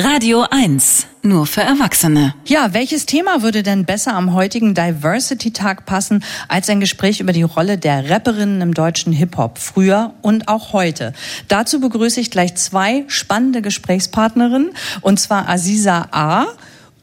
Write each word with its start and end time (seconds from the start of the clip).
Radio 0.00 0.46
1, 0.48 1.08
nur 1.22 1.44
für 1.48 1.62
Erwachsene. 1.62 2.32
Ja, 2.46 2.72
welches 2.72 3.04
Thema 3.04 3.42
würde 3.42 3.64
denn 3.64 3.84
besser 3.84 4.14
am 4.14 4.32
heutigen 4.32 4.72
Diversity-Tag 4.72 5.86
passen 5.86 6.22
als 6.46 6.68
ein 6.68 6.78
Gespräch 6.78 7.18
über 7.18 7.32
die 7.32 7.42
Rolle 7.42 7.78
der 7.78 8.08
Rapperinnen 8.08 8.60
im 8.60 8.74
deutschen 8.74 9.12
Hip-Hop, 9.12 9.58
früher 9.58 10.14
und 10.22 10.46
auch 10.46 10.72
heute? 10.72 11.14
Dazu 11.48 11.80
begrüße 11.80 12.20
ich 12.20 12.30
gleich 12.30 12.54
zwei 12.54 13.06
spannende 13.08 13.60
Gesprächspartnerinnen, 13.60 14.70
und 15.00 15.18
zwar 15.18 15.48
Aziza 15.48 16.06
A., 16.12 16.46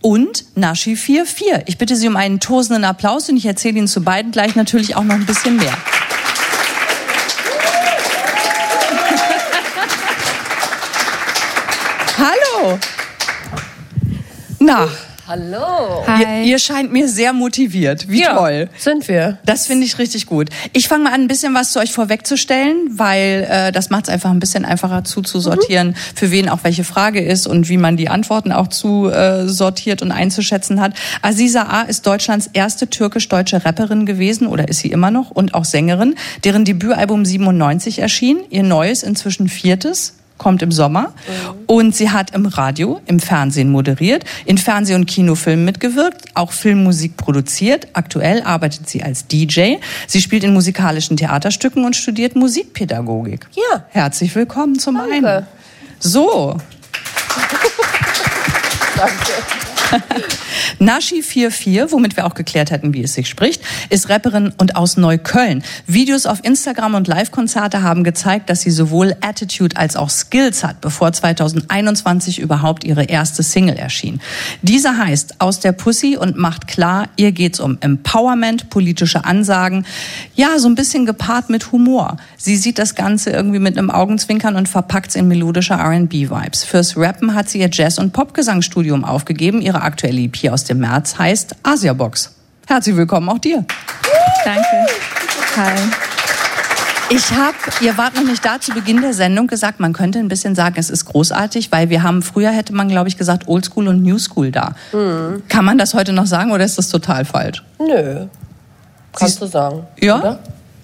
und 0.01 0.45
Nashi 0.55 0.95
44. 0.95 1.63
Ich 1.65 1.77
bitte 1.77 1.95
Sie 1.95 2.07
um 2.07 2.15
einen 2.15 2.39
tosenden 2.39 2.85
Applaus 2.85 3.27
und 3.27 3.37
ich 3.37 3.45
erzähle 3.45 3.79
Ihnen 3.79 3.87
zu 3.87 4.03
beiden 4.03 4.31
gleich 4.31 4.55
natürlich 4.55 4.95
auch 4.95 5.03
noch 5.03 5.15
ein 5.15 5.25
bisschen 5.25 5.57
mehr. 5.57 5.75
Hallo. 12.65 12.79
Na. 14.59 14.87
Hallo. 15.27 16.03
Ihr, 16.19 16.43
ihr, 16.43 16.59
scheint 16.59 16.91
mir 16.91 17.07
sehr 17.07 17.33
motiviert. 17.33 18.07
Wie 18.09 18.21
ja, 18.21 18.35
toll. 18.35 18.69
Sind 18.77 19.07
wir. 19.07 19.39
Das 19.45 19.67
finde 19.67 19.85
ich 19.85 19.99
richtig 19.99 20.25
gut. 20.25 20.49
Ich 20.73 20.87
fange 20.87 21.03
mal 21.05 21.13
an, 21.13 21.21
ein 21.21 21.27
bisschen 21.27 21.53
was 21.53 21.71
zu 21.71 21.79
euch 21.79 21.91
vorwegzustellen, 21.91 22.89
weil 22.91 23.47
äh, 23.49 23.71
das 23.71 23.89
macht 23.89 24.03
es 24.03 24.09
einfach 24.09 24.31
ein 24.31 24.39
bisschen 24.39 24.65
einfacher 24.65 25.03
zuzusortieren, 25.03 25.89
mhm. 25.89 25.95
für 26.15 26.31
wen 26.31 26.49
auch 26.49 26.59
welche 26.63 26.83
Frage 26.83 27.23
ist 27.23 27.47
und 27.47 27.69
wie 27.69 27.77
man 27.77 27.97
die 27.97 28.09
Antworten 28.09 28.51
auch 28.51 28.67
zusortiert 28.67 30.01
äh, 30.01 30.05
und 30.05 30.11
einzuschätzen 30.11 30.81
hat. 30.81 30.93
Aziza 31.21 31.63
A. 31.63 31.81
ist 31.83 32.05
Deutschlands 32.07 32.49
erste 32.53 32.89
türkisch-deutsche 32.89 33.65
Rapperin 33.65 34.07
gewesen 34.07 34.47
oder 34.47 34.67
ist 34.67 34.79
sie 34.79 34.91
immer 34.91 35.11
noch 35.11 35.31
und 35.31 35.53
auch 35.53 35.65
Sängerin, 35.65 36.15
deren 36.43 36.65
Debütalbum 36.65 37.25
97 37.25 37.99
erschien, 37.99 38.39
ihr 38.49 38.63
neues, 38.63 39.03
inzwischen 39.03 39.49
viertes 39.49 40.13
kommt 40.37 40.61
im 40.61 40.71
Sommer. 40.71 41.09
Mhm. 41.09 41.63
Und 41.67 41.95
sie 41.95 42.11
hat 42.11 42.31
im 42.31 42.45
Radio, 42.45 43.01
im 43.05 43.19
Fernsehen 43.19 43.69
moderiert, 43.71 44.23
in 44.45 44.57
Fernseh- 44.57 44.95
und 44.95 45.05
Kinofilmen 45.05 45.65
mitgewirkt, 45.65 46.25
auch 46.33 46.51
Filmmusik 46.51 47.17
produziert. 47.17 47.87
Aktuell 47.93 48.41
arbeitet 48.43 48.89
sie 48.89 49.03
als 49.03 49.27
DJ. 49.27 49.75
Sie 50.07 50.21
spielt 50.21 50.43
in 50.43 50.53
musikalischen 50.53 51.17
Theaterstücken 51.17 51.85
und 51.85 51.95
studiert 51.95 52.35
Musikpädagogik. 52.35 53.47
Ja. 53.53 53.85
Herzlich 53.89 54.35
willkommen 54.35 54.77
zum 54.79 54.95
Danke. 54.95 55.13
einen. 55.13 55.47
So. 55.99 56.57
Danke. 58.97 59.31
Nashi44, 60.79 61.91
womit 61.91 62.15
wir 62.15 62.25
auch 62.25 62.33
geklärt 62.33 62.71
hätten, 62.71 62.93
wie 62.93 63.03
es 63.03 63.13
sich 63.13 63.27
spricht, 63.27 63.61
ist 63.89 64.09
Rapperin 64.09 64.53
und 64.57 64.75
aus 64.75 64.97
Neukölln. 64.97 65.63
Videos 65.87 66.25
auf 66.25 66.43
Instagram 66.43 66.95
und 66.95 67.07
Live-Konzerte 67.07 67.81
haben 67.81 68.03
gezeigt, 68.03 68.49
dass 68.49 68.61
sie 68.61 68.71
sowohl 68.71 69.15
Attitude 69.21 69.77
als 69.77 69.95
auch 69.95 70.09
Skills 70.09 70.63
hat, 70.63 70.81
bevor 70.81 71.11
2021 71.11 72.39
überhaupt 72.39 72.83
ihre 72.83 73.03
erste 73.03 73.43
Single 73.43 73.75
erschien. 73.75 74.21
Diese 74.61 74.97
heißt 74.97 75.35
Aus 75.39 75.59
der 75.59 75.71
Pussy 75.71 76.17
und 76.17 76.37
macht 76.37 76.67
klar, 76.67 77.09
ihr 77.15 77.31
geht's 77.31 77.59
um 77.59 77.77
Empowerment, 77.81 78.69
politische 78.69 79.25
Ansagen, 79.25 79.85
ja, 80.35 80.59
so 80.59 80.67
ein 80.67 80.75
bisschen 80.75 81.05
gepaart 81.05 81.49
mit 81.49 81.71
Humor. 81.71 82.17
Sie 82.37 82.55
sieht 82.55 82.79
das 82.79 82.95
Ganze 82.95 83.31
irgendwie 83.31 83.59
mit 83.59 83.77
einem 83.77 83.89
Augenzwinkern 83.89 84.55
und 84.55 84.69
verpackt's 84.69 85.15
in 85.15 85.27
melodische 85.27 85.73
R&B-Vibes. 85.73 86.63
Fürs 86.63 86.97
Rappen 86.97 87.33
hat 87.33 87.49
sie 87.49 87.59
ihr 87.59 87.69
Jazz- 87.71 87.97
und 87.97 88.13
Popgesangsstudium 88.13 89.03
aufgegeben. 89.03 89.61
Ihre 89.61 89.81
aktuelle 89.81 90.21
EP 90.21 90.49
aus 90.55 90.63
dem 90.63 90.79
März 90.79 91.19
heißt 91.19 91.53
Asiabox. 91.63 92.33
Herzlich 92.65 92.95
willkommen 92.95 93.27
auch 93.27 93.39
dir. 93.39 93.65
Danke. 94.45 94.63
Hi. 95.57 95.73
Ich 97.09 97.29
habe, 97.31 97.57
ihr 97.81 97.97
wart 97.97 98.15
noch 98.15 98.23
nicht 98.23 98.45
da 98.45 98.61
zu 98.61 98.71
Beginn 98.71 99.01
der 99.01 99.13
Sendung 99.13 99.47
gesagt, 99.47 99.81
man 99.81 99.91
könnte 99.91 100.17
ein 100.19 100.29
bisschen 100.29 100.55
sagen, 100.55 100.75
es 100.77 100.89
ist 100.89 101.03
großartig, 101.03 101.73
weil 101.73 101.89
wir 101.89 102.03
haben 102.03 102.21
früher 102.21 102.51
hätte 102.51 102.73
man 102.73 102.87
glaube 102.87 103.09
ich 103.09 103.17
gesagt 103.17 103.49
Oldschool 103.49 103.89
und 103.89 104.01
Newschool 104.01 104.51
da. 104.51 104.75
Mhm. 104.93 105.43
Kann 105.49 105.65
man 105.65 105.77
das 105.77 105.93
heute 105.93 106.13
noch 106.13 106.25
sagen 106.25 106.53
oder 106.53 106.63
ist 106.63 106.77
das 106.77 106.87
total 106.87 107.25
falsch? 107.25 107.61
Nö. 107.77 108.27
Kannst 109.11 109.41
du 109.41 109.47
sagen. 109.47 109.83
Ja. 109.99 110.39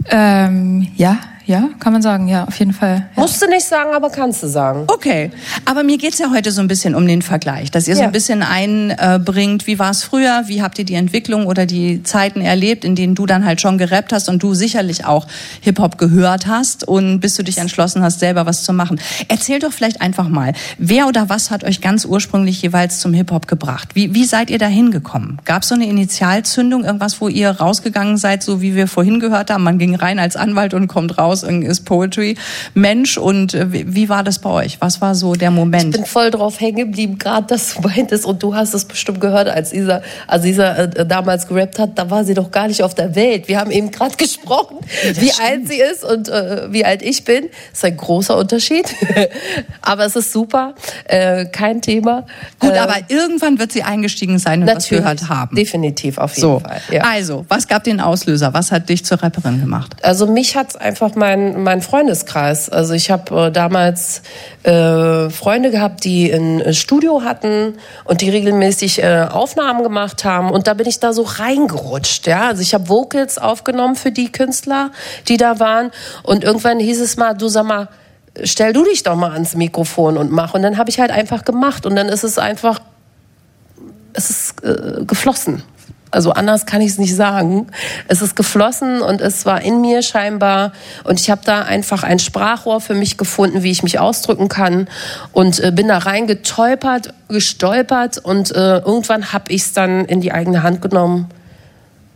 Ähm, 0.10 0.92
ja, 0.98 1.18
ja, 1.46 1.70
kann 1.80 1.94
man 1.94 2.02
sagen, 2.02 2.28
ja, 2.28 2.46
auf 2.46 2.58
jeden 2.60 2.74
Fall. 2.74 3.08
Ja. 3.16 3.22
Musst 3.22 3.42
du 3.42 3.48
nicht 3.48 3.66
sagen, 3.66 3.94
aber 3.94 4.10
kannst 4.10 4.44
du 4.44 4.48
sagen. 4.48 4.86
Okay, 4.88 5.32
aber 5.66 5.84
mir 5.84 5.98
geht's 5.98 6.20
ja 6.20 6.32
heute 6.32 6.52
so 6.52 6.62
ein 6.62 6.68
bisschen 6.68 6.96
um 6.96 7.06
den 7.08 7.22
Vergleich, 7.22 7.72
dass 7.72 7.88
ihr 7.88 7.96
so 7.96 8.04
ein 8.04 8.12
bisschen 8.12 8.44
einbringt, 8.44 9.68
wie 9.68 9.80
war 9.80 9.92
es 9.92 10.04
früher, 10.04 10.44
wie 10.46 10.62
habt 10.62 10.78
ihr 10.80 10.86
die 10.86 10.94
Entwicklung 10.94 11.48
oder 11.48 11.66
die 11.66 12.04
Zeiten 12.04 12.42
erlebt, 12.42 12.86
in 12.86 12.96
denen 12.96 13.16
du 13.16 13.26
dann 13.26 13.46
halt 13.46 13.60
schon 13.60 13.78
gerappt 13.78 14.14
hast 14.14 14.30
und 14.30 14.44
du 14.44 14.54
sicherlich 14.54 15.06
auch 15.06 15.28
Hip-Hop 15.62 15.98
gehört 15.98 16.48
hast 16.48 16.88
und 16.88 17.20
bis 17.20 17.36
du 17.36 17.44
dich 17.44 17.58
entschlossen 17.58 18.04
hast, 18.04 18.20
selber 18.20 18.46
was 18.46 18.64
zu 18.64 18.74
machen. 18.74 19.00
Erzähl 19.28 19.60
doch 19.60 19.72
vielleicht 19.72 20.02
einfach 20.02 20.30
mal, 20.30 20.54
wer 20.78 21.08
oder 21.08 21.30
was 21.30 21.50
hat 21.52 21.64
euch 21.64 21.82
ganz 21.82 22.06
ursprünglich 22.06 22.62
jeweils 22.62 23.00
zum 23.00 23.14
Hip-Hop 23.14 23.48
gebracht? 23.48 23.90
Wie, 23.96 24.14
wie 24.14 24.26
seid 24.26 24.50
ihr 24.50 24.60
da 24.60 24.68
hingekommen? 24.68 25.40
Gab 25.46 25.64
es 25.64 25.70
so 25.70 25.76
eine 25.76 25.88
Initialzündung, 25.88 26.84
irgendwas, 26.84 27.20
wo 27.20 27.28
ihr 27.28 27.50
rausgegangen 27.50 28.18
seid, 28.18 28.44
so 28.44 28.62
wie 28.62 28.76
wir 28.76 28.88
vorhin 28.88 29.20
gehört 29.20 29.50
haben, 29.50 29.64
man 29.64 29.80
ging 29.80 29.96
rein 29.96 30.20
als 30.20 30.36
Anwalt 30.36 30.74
und 30.74 30.88
kommt 30.88 31.18
raus 31.18 31.31
ist 31.34 31.86
Poetry 31.86 32.36
Mensch 32.74 33.18
und 33.18 33.54
äh, 33.54 33.68
wie 33.72 34.10
war 34.10 34.24
das 34.24 34.40
bei 34.40 34.50
euch? 34.50 34.78
Was 34.80 35.02
war 35.02 35.16
so 35.16 35.34
der 35.34 35.52
Moment? 35.52 35.96
Ich 35.96 36.02
bin 36.02 36.06
voll 36.06 36.32
drauf 36.32 36.60
hängen 36.60 36.78
geblieben, 36.78 37.18
gerade 37.18 37.48
dass 37.48 37.76
du 37.76 37.82
meintest 37.82 38.26
und 38.26 38.42
du 38.44 38.56
hast 38.56 38.74
es 38.74 38.86
bestimmt 38.86 39.22
gehört, 39.22 39.48
als 39.48 39.74
Isa, 39.74 40.02
als 40.28 40.46
Isa 40.46 40.76
äh, 40.76 41.06
damals 41.06 41.48
gerappt 41.48 41.80
hat, 41.80 41.98
da 41.98 42.10
war 42.10 42.24
sie 42.24 42.34
doch 42.34 42.52
gar 42.52 42.68
nicht 42.68 42.84
auf 42.84 42.96
der 42.96 43.16
Welt. 43.16 43.48
Wir 43.48 43.60
haben 43.60 43.72
eben 43.72 43.92
gerade 43.92 44.16
gesprochen, 44.18 44.78
ja, 45.04 45.22
wie 45.22 45.30
stimmt. 45.30 45.50
alt 45.50 45.68
sie 45.68 45.80
ist 45.80 46.04
und 46.04 46.30
äh, 46.30 46.72
wie 46.72 46.86
alt 46.86 47.02
ich 47.02 47.24
bin. 47.24 47.50
Das 47.72 47.80
ist 47.80 47.86
ein 47.86 47.98
großer 47.98 48.38
Unterschied, 48.38 48.86
aber 49.82 50.06
es 50.06 50.16
ist 50.16 50.32
super, 50.32 50.76
äh, 51.06 51.46
kein 51.46 51.82
Thema. 51.82 52.26
Gut, 52.60 52.72
äh, 52.72 52.78
aber 52.78 52.98
irgendwann 53.08 53.60
wird 53.60 53.72
sie 53.72 53.84
eingestiegen 53.84 54.40
sein 54.40 54.62
und 54.62 54.76
was 54.76 54.90
gehört 54.90 55.30
haben. 55.30 55.56
Definitiv, 55.56 56.18
auf 56.18 56.36
jeden 56.36 56.42
so. 56.42 56.60
Fall. 56.60 56.82
Ja. 56.92 57.04
Also, 57.04 57.46
was 57.48 57.68
gab 57.68 57.84
den 57.84 58.00
Auslöser? 58.00 58.54
Was 58.54 58.72
hat 58.72 58.90
dich 58.90 59.06
zur 59.06 59.22
Rapperin 59.22 59.60
gemacht? 59.60 59.96
Also 60.02 60.28
mich 60.28 60.56
hat 60.56 60.80
einfach 60.80 61.16
mein, 61.22 61.64
mein 61.64 61.82
Freundeskreis. 61.82 62.70
Also 62.70 62.94
ich 62.94 63.12
habe 63.12 63.48
äh, 63.48 63.52
damals 63.52 64.24
äh, 64.64 65.30
Freunde 65.30 65.70
gehabt, 65.70 66.04
die 66.04 66.30
ein 66.32 66.60
äh, 66.60 66.74
Studio 66.74 67.22
hatten 67.24 67.76
und 68.04 68.22
die 68.22 68.30
regelmäßig 68.30 69.02
äh, 69.04 69.28
Aufnahmen 69.32 69.84
gemacht 69.84 70.26
haben. 70.26 70.52
Und 70.52 70.68
da 70.68 70.74
bin 70.74 70.88
ich 70.88 71.00
da 71.00 71.14
so 71.14 71.22
reingerutscht. 71.22 72.28
Ja? 72.28 72.48
Also 72.48 72.64
ich 72.64 72.74
habe 72.74 72.90
Vocals 72.90 73.38
aufgenommen 73.38 73.96
für 73.96 74.12
die 74.12 74.32
Künstler, 74.32 74.92
die 75.28 75.38
da 75.38 75.60
waren. 75.60 75.92
Und 76.24 76.44
irgendwann 76.44 76.80
hieß 76.80 77.00
es 77.00 77.16
mal, 77.16 77.34
du 77.36 77.48
sag 77.48 77.66
mal, 77.66 77.88
stell 78.44 78.74
du 78.74 78.84
dich 78.84 79.04
doch 79.04 79.16
mal 79.16 79.32
ans 79.32 79.56
Mikrofon 79.56 80.18
und 80.18 80.32
mach. 80.32 80.56
Und 80.56 80.64
dann 80.64 80.78
habe 80.78 80.90
ich 80.90 81.00
halt 81.00 81.12
einfach 81.12 81.46
gemacht. 81.46 81.86
Und 81.86 81.96
dann 81.96 82.10
ist 82.10 82.24
es 82.24 82.40
einfach, 82.40 82.82
es 84.14 84.32
ist 84.32 84.64
äh, 84.64 85.06
geflossen. 85.06 85.62
Also 86.12 86.32
anders 86.32 86.66
kann 86.66 86.82
ich 86.82 86.92
es 86.92 86.98
nicht 86.98 87.16
sagen. 87.16 87.68
Es 88.08 88.22
ist 88.22 88.36
geflossen 88.36 89.02
und 89.02 89.22
es 89.22 89.46
war 89.46 89.62
in 89.62 89.82
mir 89.82 90.02
scheinbar. 90.02 90.74
Und 91.06 91.20
ich 91.20 91.30
habe 91.30 91.42
da 91.46 91.62
einfach 91.62 92.04
ein 92.04 92.20
Sprachrohr 92.20 92.82
für 92.82 92.94
mich 92.94 93.18
gefunden, 93.18 93.64
wie 93.64 93.72
ich 93.72 93.82
mich 93.82 94.00
ausdrücken 94.00 94.50
kann. 94.50 94.88
Und 95.32 95.60
äh, 95.60 95.72
bin 95.72 95.88
da 95.88 96.00
reingetolpert, 96.00 97.14
gestolpert. 97.30 98.18
Und 98.18 98.52
äh, 98.52 98.80
irgendwann 98.80 99.32
habe 99.32 99.52
ich 99.52 99.62
es 99.62 99.74
dann 99.74 100.06
in 100.06 100.22
die 100.22 100.34
eigene 100.34 100.64
Hand 100.64 100.82
genommen 100.82 101.30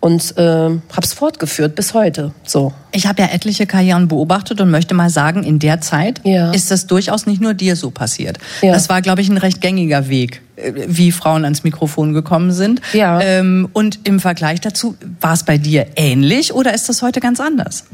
und 0.06 0.38
äh, 0.38 0.42
habe 0.44 1.02
es 1.02 1.14
fortgeführt 1.14 1.74
bis 1.74 1.96
heute. 1.96 2.32
So. 2.44 2.74
Ich 2.92 3.08
habe 3.08 3.24
ja 3.24 3.30
etliche 3.30 3.66
Karrieren 3.66 4.08
beobachtet 4.08 4.62
und 4.62 4.70
möchte 4.70 4.94
mal 4.94 5.10
sagen, 5.10 5.44
in 5.44 5.58
der 5.58 5.82
Zeit 5.82 6.22
ja. 6.24 6.52
ist 6.52 6.70
das 6.70 6.86
durchaus 6.86 7.26
nicht 7.26 7.42
nur 7.42 7.56
dir 7.56 7.76
so 7.76 7.90
passiert. 7.90 8.38
Ja. 8.62 8.72
Das 8.72 8.88
war, 8.88 9.02
glaube 9.02 9.22
ich, 9.22 9.30
ein 9.30 9.38
recht 9.38 9.62
gängiger 9.62 10.08
Weg, 10.08 10.44
wie 10.58 11.12
Frauen 11.12 11.44
ans 11.44 11.64
Mikrofon 11.64 12.14
gekommen 12.14 12.52
sind. 12.52 12.82
Ja. 12.94 13.20
Ähm, 13.22 13.70
und 13.74 14.08
im 14.08 14.20
Vergleich 14.20 14.62
dazu, 14.62 14.96
war 15.20 15.34
es 15.34 15.44
bei 15.44 15.58
dir 15.58 15.88
ähnlich 15.96 16.54
oder 16.54 16.74
ist 16.74 16.90
das 16.90 17.02
heute 17.02 17.20
ganz 17.20 17.40
anders? 17.40 17.86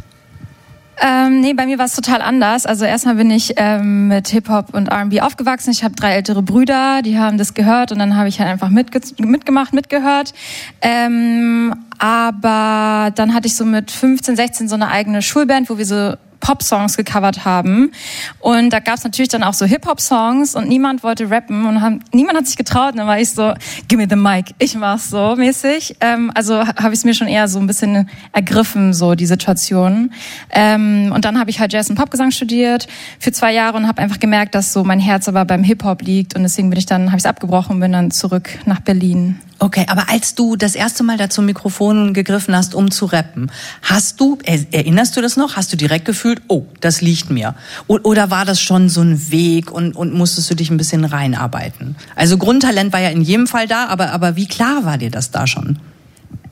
Ähm, 1.04 1.42
nee, 1.42 1.54
bei 1.54 1.66
mir 1.66 1.80
war 1.80 1.86
es 1.86 1.96
total 1.96 2.22
anders. 2.22 2.68
Also 2.68 2.86
erstmal 2.86 3.16
bin 3.16 3.32
ich 3.32 3.54
ähm, 3.58 4.08
mit 4.08 4.28
Hip-Hop 4.28 4.76
und 4.76 4.90
R&B 4.90 5.22
aufgewachsen. 5.22 5.72
Ich 5.72 5.84
habe 5.84 5.96
drei 5.96 6.14
ältere 6.14 6.44
Brüder, 6.44 7.02
die 7.02 7.18
haben 7.18 7.40
das 7.40 7.56
gehört 7.56 7.92
und 7.92 7.98
dann 7.98 8.16
habe 8.16 8.30
ich 8.30 8.40
halt 8.40 8.50
einfach 8.50 8.70
mitge 8.70 9.02
mitgemacht, 9.18 9.74
mitgehört. 9.74 10.34
Ähm, 10.82 11.74
aber 11.98 13.12
dann 13.16 13.34
hatte 13.34 13.48
ich 13.48 13.56
so 13.56 13.66
mit 13.66 13.90
15, 13.90 14.36
16 14.36 14.70
so 14.70 14.76
eine 14.76 14.90
eigene 14.90 15.24
Schulband, 15.24 15.72
wo 15.72 15.80
wir 15.80 15.88
so 15.88 16.14
Pop-Songs 16.42 16.98
gecovert 16.98 17.46
haben. 17.46 17.92
Und 18.40 18.72
da 18.72 18.80
gab 18.80 18.96
es 18.96 19.04
natürlich 19.04 19.30
dann 19.30 19.44
auch 19.44 19.54
so 19.54 19.66
Hip-Hop-Songs 19.66 20.56
und 20.56 20.68
niemand 20.68 21.04
wollte 21.04 21.30
rappen 21.30 21.66
und 21.66 21.82
haben, 21.82 22.02
niemand 22.12 22.38
hat 22.38 22.48
sich 22.48 22.58
getraut. 22.58 22.92
Und 22.92 22.98
dann 22.98 23.08
war 23.08 23.20
ich 23.20 23.32
so, 23.32 23.54
give 23.88 24.02
me 24.02 24.08
the 24.10 24.18
mic, 24.18 24.54
ich 24.60 24.76
mach's 24.76 25.10
so 25.10 25.36
mäßig. 25.36 25.96
Ähm, 26.02 26.32
also 26.36 26.60
habe 26.60 26.90
ich 26.90 27.00
es 27.00 27.06
mir 27.06 27.14
schon 27.14 27.28
eher 27.28 27.48
so 27.48 27.60
ein 27.60 27.68
bisschen 27.68 28.10
ergriffen, 28.34 28.94
so 28.94 29.16
die 29.16 29.26
Situation. 29.26 30.12
Ähm, 30.50 31.12
und 31.16 31.24
dann 31.24 31.40
habe 31.40 31.50
ich 31.50 31.60
halt 31.60 31.72
Jazz 31.72 31.90
und 31.90 31.96
Popgesang 31.96 32.32
studiert 32.32 32.88
für 33.20 33.32
zwei 33.32 33.54
Jahre 33.54 33.78
und 33.78 33.88
habe 33.88 34.02
einfach 34.02 34.20
gemerkt, 34.20 34.56
dass 34.56 34.74
so 34.74 34.84
mein 34.84 35.00
Herz 35.00 35.28
aber 35.28 35.46
beim 35.46 35.64
Hip-Hop 35.64 36.02
liegt. 36.02 36.36
Und 36.36 36.44
deswegen 36.44 36.70
bin 36.70 36.80
ich 36.80 36.86
dann, 36.86 37.08
habe 37.08 37.18
ich 37.18 37.24
es 37.24 37.30
abgebrochen 37.30 37.76
und 37.76 37.80
bin 37.80 37.92
dann 37.92 38.12
zurück 38.12 38.50
nach 38.66 38.80
Berlin. 38.80 39.40
Okay, 39.64 39.86
aber 39.90 40.10
als 40.10 40.34
du 40.34 40.56
das 40.56 40.74
erste 40.74 41.04
Mal 41.04 41.18
dazu 41.18 41.44
Mikrofon 41.44 42.16
gegriffen 42.16 42.56
hast, 42.56 42.74
um 42.74 42.90
zu 42.90 43.06
rappen, 43.06 43.52
hast 43.84 44.20
du, 44.20 44.40
erinnerst 44.44 45.16
du 45.16 45.22
das 45.22 45.38
noch? 45.38 45.56
Hast 45.56 45.72
du 45.72 45.78
direkt 45.78 46.06
gefühlt, 46.06 46.42
oh, 46.48 46.66
das 46.80 47.02
liegt 47.02 47.30
mir? 47.30 47.54
Oder 47.86 48.32
war 48.32 48.44
das 48.44 48.60
schon 48.60 48.90
so 48.90 49.02
ein 49.02 49.30
Weg 49.30 49.70
und, 49.70 49.96
und 49.96 50.16
musstest 50.16 50.50
du 50.50 50.56
dich 50.56 50.72
ein 50.72 50.78
bisschen 50.78 51.06
reinarbeiten? 51.06 51.96
Also 52.16 52.40
Grundtalent 52.40 52.92
war 52.92 53.02
ja 53.02 53.10
in 53.10 53.22
jedem 53.22 53.46
Fall 53.46 53.68
da, 53.68 53.86
aber, 53.86 54.14
aber 54.14 54.36
wie 54.36 54.48
klar 54.48 54.84
war 54.84 54.98
dir 54.98 55.12
das 55.12 55.30
da 55.30 55.46
schon? 55.46 55.78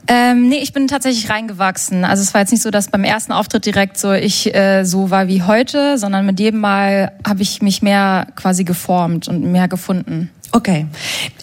Ähm, 0.06 0.48
nee, 0.48 0.58
ich 0.58 0.72
bin 0.72 0.86
tatsächlich 0.86 1.30
reingewachsen. 1.30 2.04
Also 2.04 2.22
es 2.22 2.32
war 2.32 2.42
jetzt 2.42 2.52
nicht 2.52 2.62
so, 2.62 2.70
dass 2.70 2.88
beim 2.88 3.02
ersten 3.04 3.32
Auftritt 3.32 3.66
direkt 3.66 3.98
so 3.98 4.12
ich 4.12 4.54
äh, 4.54 4.84
so 4.84 5.10
war 5.10 5.26
wie 5.26 5.42
heute, 5.42 5.98
sondern 5.98 6.26
mit 6.26 6.38
jedem 6.38 6.60
Mal 6.60 7.12
habe 7.26 7.42
ich 7.42 7.60
mich 7.60 7.82
mehr 7.82 8.28
quasi 8.36 8.62
geformt 8.62 9.26
und 9.26 9.50
mehr 9.50 9.66
gefunden. 9.66 10.30
Okay. 10.52 10.86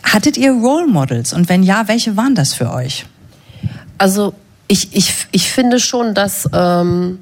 Hattet 0.04 0.38
ihr 0.38 0.52
Role 0.52 0.88
Models 0.88 1.34
und 1.34 1.50
wenn 1.50 1.64
ja, 1.64 1.88
welche 1.88 2.18
waren 2.18 2.36
das 2.36 2.54
für 2.54 2.72
euch? 2.72 3.06
Also 3.98 4.34
ich, 4.68 4.96
ich, 4.96 5.28
ich 5.32 5.52
finde 5.52 5.80
schon, 5.80 6.14
dass 6.14 6.50
ähm, 6.54 7.20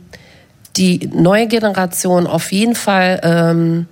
die 0.78 1.10
neue 1.14 1.48
Generation 1.48 2.28
auf 2.28 2.52
jeden 2.52 2.76
Fall 2.76 3.20
ähm, 3.24 3.88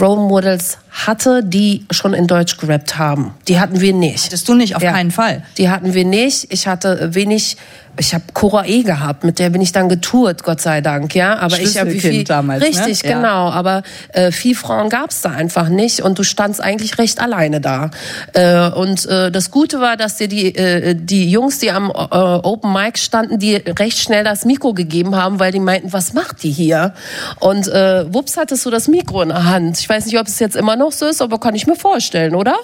Role 0.00 0.20
Models 0.28 0.78
hatte, 0.90 1.42
die 1.44 1.86
schon 1.90 2.14
in 2.14 2.26
Deutsch 2.26 2.56
gerappt 2.56 2.98
haben. 2.98 3.34
Die 3.48 3.60
hatten 3.60 3.80
wir 3.80 3.92
nicht. 3.92 4.26
Hattest 4.26 4.48
du 4.48 4.54
nicht, 4.54 4.76
auf 4.76 4.82
ja. 4.82 4.92
keinen 4.92 5.10
Fall. 5.10 5.42
Die 5.56 5.70
hatten 5.70 5.94
wir 5.94 6.04
nicht. 6.04 6.52
Ich 6.52 6.66
hatte 6.66 7.14
wenig 7.14 7.56
ich 8.00 8.14
habe 8.14 8.24
Cora 8.32 8.66
E 8.66 8.82
gehabt, 8.82 9.24
mit 9.24 9.38
der 9.38 9.50
bin 9.50 9.60
ich 9.60 9.72
dann 9.72 9.88
getourt, 9.88 10.42
Gott 10.42 10.60
sei 10.60 10.80
Dank, 10.80 11.14
ja. 11.14 11.38
Aber 11.38 11.58
ich 11.58 11.78
habe 11.78 11.90
viel 11.90 12.24
damals, 12.24 12.62
ne? 12.62 12.68
richtig, 12.68 13.02
ne? 13.02 13.14
genau. 13.14 13.50
Aber 13.50 13.82
äh, 14.12 14.32
viel 14.32 14.54
Frauen 14.54 14.88
gab's 14.88 15.20
da 15.20 15.30
einfach 15.30 15.68
nicht 15.68 16.00
und 16.00 16.18
du 16.18 16.22
standst 16.22 16.62
eigentlich 16.62 16.98
recht 16.98 17.20
alleine 17.20 17.60
da. 17.60 17.90
Äh, 18.32 18.70
und 18.70 19.06
äh, 19.06 19.30
das 19.30 19.50
Gute 19.50 19.80
war, 19.80 19.96
dass 19.96 20.16
dir 20.16 20.28
die 20.28 20.54
äh, 20.54 20.94
die 20.94 21.30
Jungs, 21.30 21.58
die 21.58 21.70
am 21.70 21.90
äh, 21.90 21.92
Open 21.92 22.72
Mic 22.72 22.98
standen, 22.98 23.38
die 23.38 23.56
recht 23.56 23.98
schnell 23.98 24.24
das 24.24 24.44
Mikro 24.44 24.72
gegeben 24.72 25.16
haben, 25.16 25.38
weil 25.38 25.52
die 25.52 25.60
meinten, 25.60 25.92
was 25.92 26.12
macht 26.14 26.42
die 26.42 26.50
hier? 26.50 26.94
Und 27.38 27.68
äh, 27.68 28.12
wups 28.12 28.36
hattest 28.36 28.64
du 28.64 28.70
das 28.70 28.88
Mikro 28.88 29.22
in 29.22 29.28
der 29.28 29.44
Hand. 29.44 29.78
Ich 29.78 29.88
weiß 29.88 30.06
nicht, 30.06 30.18
ob 30.18 30.26
es 30.26 30.38
jetzt 30.38 30.56
immer 30.56 30.76
noch 30.80 30.92
so 30.92 31.06
ist, 31.06 31.22
aber 31.22 31.38
kann 31.38 31.54
ich 31.54 31.66
mir 31.66 31.76
vorstellen, 31.76 32.34
oder? 32.34 32.56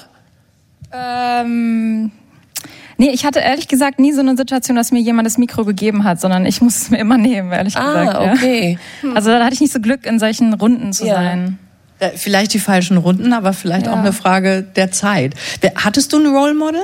Ähm 0.92 2.10
Nee, 2.98 3.10
ich 3.10 3.26
hatte 3.26 3.40
ehrlich 3.40 3.68
gesagt 3.68 3.98
nie 3.98 4.12
so 4.12 4.20
eine 4.20 4.36
Situation, 4.36 4.74
dass 4.76 4.90
mir 4.90 5.00
jemand 5.00 5.26
das 5.26 5.36
Mikro 5.36 5.64
gegeben 5.64 6.04
hat, 6.04 6.18
sondern 6.20 6.46
ich 6.46 6.62
muss 6.62 6.76
es 6.76 6.90
mir 6.90 6.98
immer 6.98 7.18
nehmen, 7.18 7.52
ehrlich 7.52 7.76
ah, 7.76 8.04
gesagt. 8.04 8.16
Ah, 8.16 8.32
okay. 8.32 8.78
Ja. 9.02 9.12
Also 9.12 9.30
da 9.30 9.44
hatte 9.44 9.54
ich 9.54 9.60
nicht 9.60 9.72
so 9.72 9.80
Glück, 9.80 10.06
in 10.06 10.18
solchen 10.18 10.54
Runden 10.54 10.92
zu 10.92 11.06
ja. 11.06 11.14
sein. 11.14 11.58
Vielleicht 12.16 12.52
die 12.52 12.58
falschen 12.58 12.98
Runden, 12.98 13.32
aber 13.32 13.54
vielleicht 13.54 13.86
ja. 13.86 13.92
auch 13.92 13.98
eine 13.98 14.12
Frage 14.12 14.62
der 14.62 14.92
Zeit. 14.92 15.32
Hattest 15.76 16.12
du 16.12 16.18
ein 16.18 16.26
Role 16.26 16.52
Model? 16.52 16.82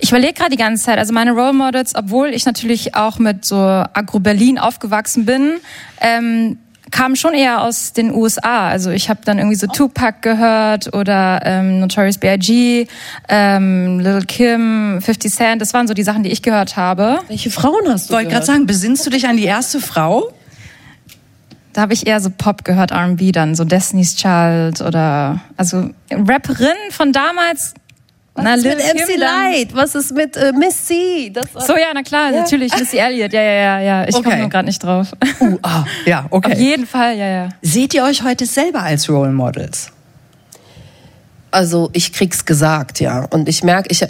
Ich 0.00 0.10
überlege 0.10 0.32
gerade 0.32 0.50
die 0.50 0.56
ganze 0.56 0.84
Zeit. 0.84 0.98
Also 0.98 1.12
meine 1.12 1.30
Role 1.30 1.52
Models, 1.52 1.94
obwohl 1.94 2.30
ich 2.30 2.44
natürlich 2.44 2.96
auch 2.96 3.20
mit 3.20 3.44
so 3.44 3.56
Agro 3.56 4.18
Berlin 4.18 4.58
aufgewachsen 4.58 5.26
bin, 5.26 5.54
ähm, 6.00 6.58
kamen 6.92 7.16
schon 7.16 7.34
eher 7.34 7.62
aus 7.62 7.92
den 7.92 8.14
USA. 8.14 8.68
Also 8.68 8.90
ich 8.90 9.08
habe 9.08 9.20
dann 9.24 9.38
irgendwie 9.38 9.56
so 9.56 9.66
Tupac 9.66 10.18
gehört 10.20 10.94
oder 10.94 11.40
ähm, 11.44 11.80
Notorious 11.80 12.18
B.I.G., 12.18 12.86
ähm, 13.28 13.98
Little 13.98 14.24
Kim, 14.26 15.00
50 15.02 15.32
Cent. 15.32 15.62
Das 15.62 15.74
waren 15.74 15.88
so 15.88 15.94
die 15.94 16.04
Sachen, 16.04 16.22
die 16.22 16.30
ich 16.30 16.42
gehört 16.42 16.76
habe. 16.76 17.18
Welche 17.28 17.50
Frauen 17.50 17.88
hast 17.88 18.10
du 18.10 18.14
Wollte 18.14 18.30
gerade 18.30 18.46
sagen, 18.46 18.66
besinnst 18.66 19.04
du 19.04 19.10
dich 19.10 19.26
an 19.26 19.36
die 19.36 19.44
erste 19.44 19.80
Frau? 19.80 20.32
Da 21.72 21.80
habe 21.80 21.94
ich 21.94 22.06
eher 22.06 22.20
so 22.20 22.28
Pop 22.30 22.64
gehört, 22.64 22.90
R&B 22.90 23.32
dann, 23.32 23.54
so 23.54 23.64
Destiny's 23.64 24.14
Child 24.16 24.82
oder 24.82 25.40
also 25.56 25.88
Rapperin 26.10 26.76
von 26.90 27.12
damals 27.12 27.72
was 28.34 28.44
na, 28.44 28.54
ist 28.54 28.64
mit 28.64 28.78
MC 28.78 29.18
Light? 29.18 29.74
Was 29.74 29.94
ist 29.94 30.14
mit 30.14 30.36
äh, 30.36 30.52
Missy? 30.52 31.30
Das, 31.32 31.48
so, 31.66 31.76
ja, 31.76 31.88
na 31.92 32.02
klar, 32.02 32.32
ja. 32.32 32.40
natürlich. 32.40 32.74
Missy 32.78 32.96
Elliott. 32.96 33.32
Ja, 33.32 33.42
ja, 33.42 33.52
ja, 33.52 33.80
ja. 33.80 34.08
Ich 34.08 34.14
okay. 34.14 34.24
komme 34.24 34.38
nur 34.38 34.48
gerade 34.48 34.66
nicht 34.66 34.82
drauf. 34.82 35.12
Uh, 35.40 35.58
ah, 35.62 35.84
ja, 36.06 36.26
okay. 36.30 36.52
Auf 36.52 36.58
jeden 36.58 36.86
Fall, 36.86 37.16
ja, 37.18 37.26
ja. 37.26 37.48
Seht 37.60 37.92
ihr 37.92 38.04
euch 38.04 38.22
heute 38.22 38.46
selber 38.46 38.82
als 38.82 39.08
Role 39.10 39.32
Models? 39.32 39.90
Also, 41.50 41.90
ich 41.92 42.14
krieg's 42.14 42.46
gesagt, 42.46 43.00
ja. 43.00 43.26
Und 43.26 43.50
ich 43.50 43.62
merke, 43.62 43.90
ich, 43.90 44.02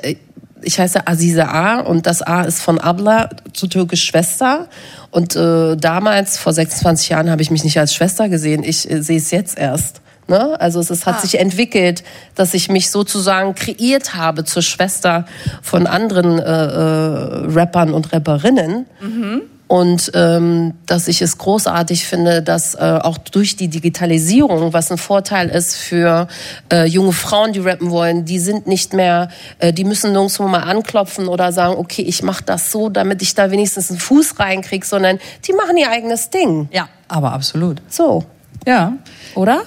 ich 0.62 0.78
heiße 0.78 1.08
Aziza 1.08 1.46
A 1.46 1.80
und 1.80 2.06
das 2.06 2.22
A 2.22 2.42
ist 2.42 2.62
von 2.62 2.78
Abla 2.78 3.30
zu 3.52 3.66
türkisch 3.66 4.04
Schwester. 4.04 4.68
Und 5.10 5.34
äh, 5.34 5.76
damals, 5.76 6.38
vor 6.38 6.52
26 6.52 7.08
Jahren, 7.08 7.28
habe 7.28 7.42
ich 7.42 7.50
mich 7.50 7.64
nicht 7.64 7.78
als 7.78 7.92
Schwester 7.92 8.28
gesehen. 8.28 8.62
Ich 8.62 8.88
äh, 8.88 9.02
sehe 9.02 9.18
es 9.18 9.32
jetzt 9.32 9.58
erst. 9.58 10.00
Ne? 10.28 10.60
Also 10.60 10.80
es, 10.80 10.90
es 10.90 11.06
hat 11.06 11.16
ah. 11.16 11.20
sich 11.20 11.38
entwickelt, 11.38 12.04
dass 12.34 12.54
ich 12.54 12.68
mich 12.68 12.90
sozusagen 12.90 13.54
kreiert 13.54 14.14
habe 14.14 14.44
zur 14.44 14.62
Schwester 14.62 15.26
von 15.62 15.86
anderen 15.86 16.38
äh, 16.38 16.42
äh, 16.42 17.52
Rappern 17.52 17.92
und 17.92 18.12
Rapperinnen. 18.12 18.86
Mhm. 19.00 19.42
Und 19.72 20.12
ähm, 20.12 20.74
dass 20.84 21.08
ich 21.08 21.22
es 21.22 21.38
großartig 21.38 22.06
finde, 22.06 22.42
dass 22.42 22.74
äh, 22.74 22.98
auch 23.02 23.16
durch 23.16 23.56
die 23.56 23.68
Digitalisierung, 23.68 24.74
was 24.74 24.92
ein 24.92 24.98
Vorteil 24.98 25.48
ist 25.48 25.76
für 25.76 26.28
äh, 26.70 26.84
junge 26.84 27.12
Frauen, 27.12 27.54
die 27.54 27.60
rappen 27.60 27.90
wollen, 27.90 28.26
die 28.26 28.38
sind 28.38 28.66
nicht 28.66 28.92
mehr, 28.92 29.30
äh, 29.60 29.72
die 29.72 29.84
müssen 29.84 30.12
nirgendwo 30.12 30.46
mal 30.46 30.58
anklopfen 30.58 31.26
oder 31.26 31.52
sagen, 31.52 31.76
okay, 31.78 32.02
ich 32.02 32.22
mache 32.22 32.44
das 32.44 32.70
so, 32.70 32.90
damit 32.90 33.22
ich 33.22 33.34
da 33.34 33.50
wenigstens 33.50 33.88
einen 33.88 33.98
Fuß 33.98 34.38
reinkriege, 34.38 34.84
sondern 34.84 35.18
die 35.48 35.54
machen 35.54 35.78
ihr 35.78 35.88
eigenes 35.90 36.28
Ding. 36.28 36.68
Ja, 36.70 36.90
aber 37.08 37.32
absolut. 37.32 37.80
So. 37.88 38.24
Ja. 38.66 38.92
Oder? 39.34 39.62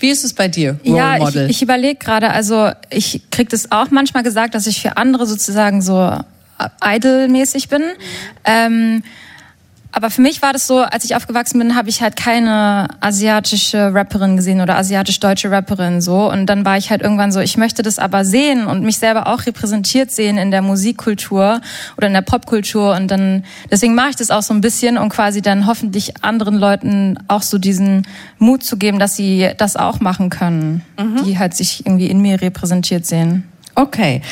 Wie 0.00 0.10
ist 0.10 0.24
es 0.24 0.32
bei 0.32 0.48
dir, 0.48 0.78
Role 0.86 0.96
ja, 0.96 1.18
Model? 1.18 1.44
ich, 1.46 1.56
ich 1.56 1.62
überlege 1.62 1.96
gerade, 1.96 2.30
also 2.30 2.70
ich 2.90 3.22
krieg 3.30 3.48
das 3.48 3.72
auch 3.72 3.90
manchmal 3.90 4.22
gesagt, 4.22 4.54
dass 4.54 4.66
ich 4.66 4.80
für 4.80 4.96
andere 4.96 5.26
sozusagen 5.26 5.82
so 5.82 6.12
idolmäßig 6.84 7.68
bin. 7.68 7.82
Ähm, 8.44 9.02
aber 9.90 10.10
für 10.10 10.20
mich 10.20 10.42
war 10.42 10.52
das 10.52 10.66
so, 10.66 10.80
als 10.80 11.04
ich 11.04 11.16
aufgewachsen 11.16 11.58
bin, 11.58 11.74
habe 11.74 11.88
ich 11.88 12.02
halt 12.02 12.14
keine 12.14 12.88
asiatische 13.00 13.94
Rapperin 13.94 14.36
gesehen 14.36 14.60
oder 14.60 14.76
asiatisch-deutsche 14.76 15.50
Rapperin 15.50 16.02
so. 16.02 16.30
Und 16.30 16.46
dann 16.46 16.64
war 16.64 16.76
ich 16.76 16.90
halt 16.90 17.00
irgendwann 17.00 17.32
so, 17.32 17.40
ich 17.40 17.56
möchte 17.56 17.82
das 17.82 17.98
aber 17.98 18.24
sehen 18.24 18.66
und 18.66 18.82
mich 18.82 18.98
selber 18.98 19.26
auch 19.28 19.46
repräsentiert 19.46 20.10
sehen 20.10 20.36
in 20.36 20.50
der 20.50 20.60
Musikkultur 20.60 21.60
oder 21.96 22.06
in 22.06 22.12
der 22.12 22.20
Popkultur. 22.20 22.94
Und 22.94 23.10
dann, 23.10 23.44
deswegen 23.70 23.94
mache 23.94 24.10
ich 24.10 24.16
das 24.16 24.30
auch 24.30 24.42
so 24.42 24.52
ein 24.52 24.60
bisschen, 24.60 24.98
um 24.98 25.08
quasi 25.08 25.40
dann 25.40 25.66
hoffentlich 25.66 26.22
anderen 26.22 26.58
Leuten 26.58 27.18
auch 27.26 27.42
so 27.42 27.56
diesen 27.56 28.06
Mut 28.38 28.62
zu 28.62 28.76
geben, 28.76 28.98
dass 28.98 29.16
sie 29.16 29.50
das 29.56 29.76
auch 29.76 30.00
machen 30.00 30.28
können, 30.28 30.84
mhm. 30.98 31.24
die 31.24 31.38
halt 31.38 31.54
sich 31.54 31.86
irgendwie 31.86 32.08
in 32.08 32.20
mir 32.20 32.42
repräsentiert 32.42 33.06
sehen. 33.06 33.44
Okay. 33.78 34.22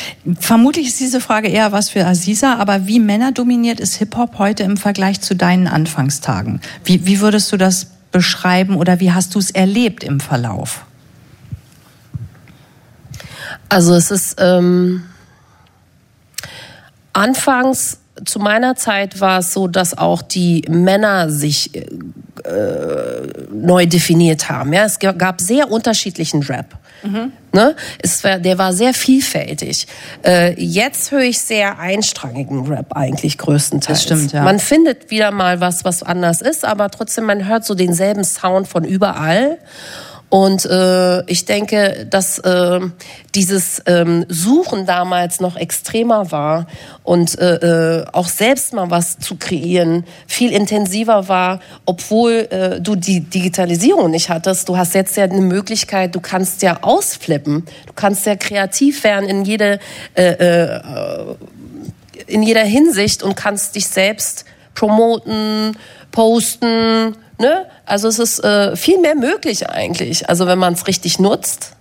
Vermutlich 0.40 0.88
ist 0.88 0.98
diese 0.98 1.20
Frage 1.20 1.46
eher 1.46 1.70
was 1.70 1.88
für 1.88 2.04
Aziza, 2.04 2.56
aber 2.56 2.88
wie 2.88 2.98
männerdominiert 2.98 3.78
ist 3.78 3.94
Hip-Hop 3.94 4.40
heute 4.40 4.64
im 4.64 4.76
Vergleich 4.76 5.20
zu 5.20 5.36
deinen 5.36 5.68
Anfangstagen? 5.68 6.60
Wie, 6.82 7.06
wie 7.06 7.20
würdest 7.20 7.52
du 7.52 7.56
das 7.56 7.92
beschreiben 8.10 8.74
oder 8.74 8.98
wie 8.98 9.12
hast 9.12 9.36
du 9.36 9.38
es 9.38 9.52
erlebt 9.52 10.02
im 10.02 10.18
Verlauf? 10.18 10.84
Also 13.68 13.94
es 13.94 14.10
ist 14.10 14.34
ähm, 14.40 15.04
anfangs 17.12 17.98
zu 18.24 18.40
meiner 18.40 18.74
Zeit 18.74 19.20
war 19.20 19.38
es 19.38 19.52
so, 19.52 19.68
dass 19.68 19.96
auch 19.96 20.22
die 20.22 20.64
Männer 20.68 21.30
sich 21.30 21.72
äh, 21.76 21.82
neu 23.52 23.86
definiert 23.86 24.48
haben. 24.48 24.72
Ja, 24.72 24.86
es 24.86 24.98
gab 24.98 25.40
sehr 25.40 25.70
unterschiedlichen 25.70 26.42
Rap. 26.42 26.78
Mhm. 27.02 27.32
Ne? 27.52 27.74
Es 28.02 28.22
war, 28.24 28.38
der 28.38 28.58
war 28.58 28.72
sehr 28.72 28.92
vielfältig. 28.92 29.86
Äh, 30.24 30.54
jetzt 30.60 31.10
höre 31.10 31.22
ich 31.22 31.38
sehr 31.38 31.78
einstrangigen 31.78 32.66
Rap 32.66 32.94
eigentlich 32.94 33.38
größtenteils. 33.38 33.98
Das 33.98 34.02
stimmt, 34.02 34.32
ja. 34.32 34.42
Man 34.42 34.58
findet 34.58 35.10
wieder 35.10 35.30
mal 35.30 35.60
was, 35.60 35.84
was 35.84 36.02
anders 36.02 36.42
ist, 36.42 36.64
aber 36.64 36.90
trotzdem, 36.90 37.24
man 37.24 37.46
hört 37.46 37.64
so 37.64 37.74
denselben 37.74 38.24
Sound 38.24 38.68
von 38.68 38.84
überall. 38.84 39.58
Und 40.28 40.64
äh, 40.64 41.24
ich 41.30 41.44
denke, 41.44 42.06
dass 42.10 42.38
äh, 42.40 42.80
dieses 43.34 43.80
ähm, 43.86 44.24
Suchen 44.28 44.84
damals 44.84 45.40
noch 45.40 45.56
extremer 45.56 46.32
war 46.32 46.66
und 47.04 47.38
äh, 47.38 48.00
äh, 48.00 48.04
auch 48.12 48.26
selbst 48.26 48.72
mal 48.72 48.90
was 48.90 49.18
zu 49.18 49.36
kreieren 49.36 50.04
viel 50.26 50.50
intensiver 50.50 51.28
war, 51.28 51.60
obwohl 51.84 52.48
äh, 52.50 52.80
du 52.80 52.96
die 52.96 53.20
Digitalisierung 53.20 54.10
nicht 54.10 54.28
hattest. 54.28 54.68
Du 54.68 54.76
hast 54.76 54.94
jetzt 54.94 55.16
ja 55.16 55.24
eine 55.24 55.40
Möglichkeit, 55.40 56.14
du 56.14 56.20
kannst 56.20 56.60
ja 56.62 56.82
ausflippen, 56.82 57.64
du 57.86 57.92
kannst 57.94 58.26
ja 58.26 58.34
kreativ 58.34 59.04
werden 59.04 59.28
in 59.28 59.44
jede 59.44 59.78
äh, 60.14 60.32
äh, 60.32 60.80
in 62.26 62.42
jeder 62.42 62.64
Hinsicht 62.64 63.22
und 63.22 63.36
kannst 63.36 63.76
dich 63.76 63.86
selbst 63.86 64.44
promoten, 64.74 65.76
posten, 66.10 67.16
Ne? 67.38 67.66
Also 67.84 68.08
es 68.08 68.18
ist 68.18 68.42
äh, 68.44 68.76
viel 68.76 68.98
mehr 69.00 69.14
möglich 69.14 69.68
eigentlich, 69.68 70.28
also 70.28 70.46
wenn 70.46 70.58
man 70.58 70.72
es 70.72 70.86
richtig 70.86 71.18
nutzt. 71.18 71.76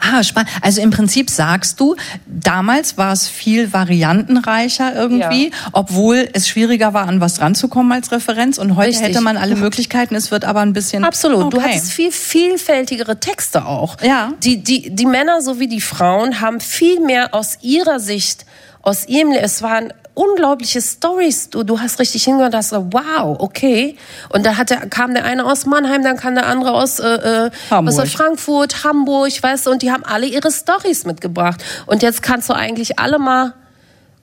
Ah, 0.00 0.22
spannend. 0.22 0.50
Also 0.62 0.80
im 0.80 0.90
Prinzip 0.90 1.30
sagst 1.30 1.78
du, 1.80 1.96
damals 2.26 2.96
war 2.96 3.12
es 3.12 3.28
viel 3.28 3.72
variantenreicher 3.72 4.94
irgendwie, 4.94 5.46
ja. 5.46 5.56
obwohl 5.72 6.28
es 6.32 6.48
schwieriger 6.48 6.94
war, 6.94 7.08
an 7.08 7.20
was 7.20 7.40
ranzukommen 7.40 7.92
als 7.92 8.12
Referenz. 8.12 8.58
Und 8.58 8.76
heute 8.76 8.90
Richtig. 8.90 9.08
hätte 9.08 9.20
man 9.20 9.36
alle 9.36 9.56
Möglichkeiten. 9.56 10.14
Es 10.14 10.30
wird 10.30 10.44
aber 10.44 10.60
ein 10.60 10.72
bisschen. 10.72 11.04
Absolut. 11.04 11.44
Okay. 11.44 11.56
Du 11.56 11.62
hattest 11.62 11.92
viel 11.92 12.12
vielfältigere 12.12 13.20
Texte 13.20 13.66
auch. 13.66 14.00
Ja. 14.02 14.32
Die, 14.42 14.62
die, 14.62 14.94
die 14.94 15.06
Männer 15.06 15.42
sowie 15.42 15.68
die 15.68 15.80
Frauen 15.80 16.40
haben 16.40 16.60
viel 16.60 17.00
mehr 17.00 17.34
aus 17.34 17.58
ihrer 17.60 18.00
Sicht, 18.00 18.46
aus 18.82 19.06
ihrem, 19.06 19.32
es 19.32 19.62
waren 19.62 19.92
unglaubliche 20.14 20.80
Stories. 20.80 21.50
Du, 21.50 21.62
du 21.64 21.80
hast 21.80 21.98
richtig 21.98 22.24
hingehört, 22.24 22.54
hast 22.54 22.70
so, 22.70 22.86
wow, 22.92 23.36
okay. 23.38 23.96
Und 24.30 24.46
da 24.46 24.56
hat 24.56 24.70
der, 24.70 24.88
kam 24.88 25.12
der 25.12 25.24
eine 25.24 25.44
aus 25.44 25.66
Mannheim, 25.66 26.02
dann 26.02 26.16
kam 26.16 26.34
der 26.34 26.46
andere 26.46 26.72
aus, 26.72 27.00
äh, 27.00 27.46
äh 27.46 27.50
aus 27.70 27.96
Frankfurt, 28.10 28.84
Hamburg, 28.84 29.42
weißt 29.42 29.66
du, 29.66 29.70
und 29.70 29.82
die 29.82 29.90
haben 29.90 30.04
alle 30.04 30.26
ihre 30.26 30.50
Stories 30.50 31.04
mitgebracht. 31.04 31.62
Und 31.86 32.02
jetzt 32.02 32.22
kannst 32.22 32.48
du 32.48 32.54
eigentlich 32.54 32.98
alle 32.98 33.18
mal 33.18 33.54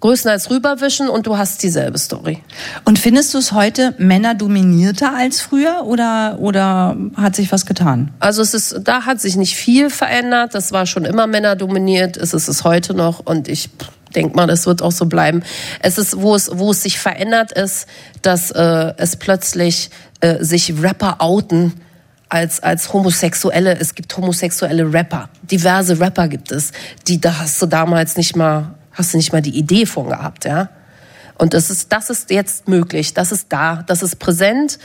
größtenteils 0.02 0.50
rüberwischen 0.50 1.10
und 1.10 1.28
du 1.28 1.38
hast 1.38 1.64
dieselbe 1.64 1.98
Story. 1.98 2.42
Und 2.86 3.00
findest 3.00 3.34
du 3.34 3.38
es 3.38 3.52
heute 3.52 3.94
männerdominierter 3.98 5.16
als 5.16 5.42
früher 5.42 5.84
oder, 5.86 6.38
oder 6.40 6.98
hat 7.16 7.36
sich 7.36 7.52
was 7.52 7.66
getan? 7.66 8.12
Also 8.20 8.42
es 8.42 8.54
ist, 8.54 8.82
da 8.84 9.06
hat 9.06 9.22
sich 9.22 9.38
nicht 9.38 9.56
viel 9.56 9.90
verändert. 9.90 10.56
Das 10.56 10.72
war 10.72 10.88
schon 10.88 11.06
immer 11.06 11.28
männerdominiert. 11.28 12.18
Es 12.18 12.34
ist 12.34 12.48
es 12.48 12.64
heute 12.64 12.94
noch 12.94 13.20
und 13.26 13.48
ich 13.48 13.70
denke 14.12 14.36
mal, 14.36 14.48
das 14.48 14.66
wird 14.66 14.82
auch 14.82 14.92
so 14.92 15.06
bleiben. 15.06 15.44
Es 15.82 15.98
ist, 15.98 16.22
wo 16.22 16.36
es, 16.36 16.50
wo 16.54 16.72
es 16.72 16.84
sich 16.84 17.00
verändert 17.00 17.52
ist, 17.52 17.88
dass 18.22 18.52
äh, 18.52 18.94
es 18.98 19.16
plötzlich 19.16 19.90
äh, 20.20 20.44
sich 20.44 20.74
Rapper 20.82 21.18
outen 21.20 21.74
als 22.30 22.62
als 22.62 22.94
Homosexuelle. 22.94 23.78
Es 23.78 23.96
gibt 23.96 24.16
homosexuelle 24.16 24.92
Rapper, 24.92 25.30
diverse 25.44 26.00
Rapper 26.00 26.28
gibt 26.28 26.52
es, 26.52 26.72
die 27.08 27.20
da 27.20 27.40
hast 27.40 27.62
du 27.62 27.66
damals 27.66 28.16
nicht 28.18 28.36
mal, 28.36 28.76
hast 28.94 29.14
du 29.14 29.18
nicht 29.18 29.34
mal 29.34 29.42
die 29.42 29.58
Idee 29.58 29.86
von 29.86 30.10
gehabt, 30.10 30.46
ja. 30.46 30.70
Und 31.38 31.54
das 31.56 31.72
ist, 31.72 31.92
das 31.92 32.10
ist 32.10 32.30
jetzt 32.30 32.68
möglich, 32.68 33.14
das 33.14 33.32
ist 33.32 33.48
da, 33.50 33.84
das 33.88 34.04
ist 34.04 34.20
präsent 34.20 34.78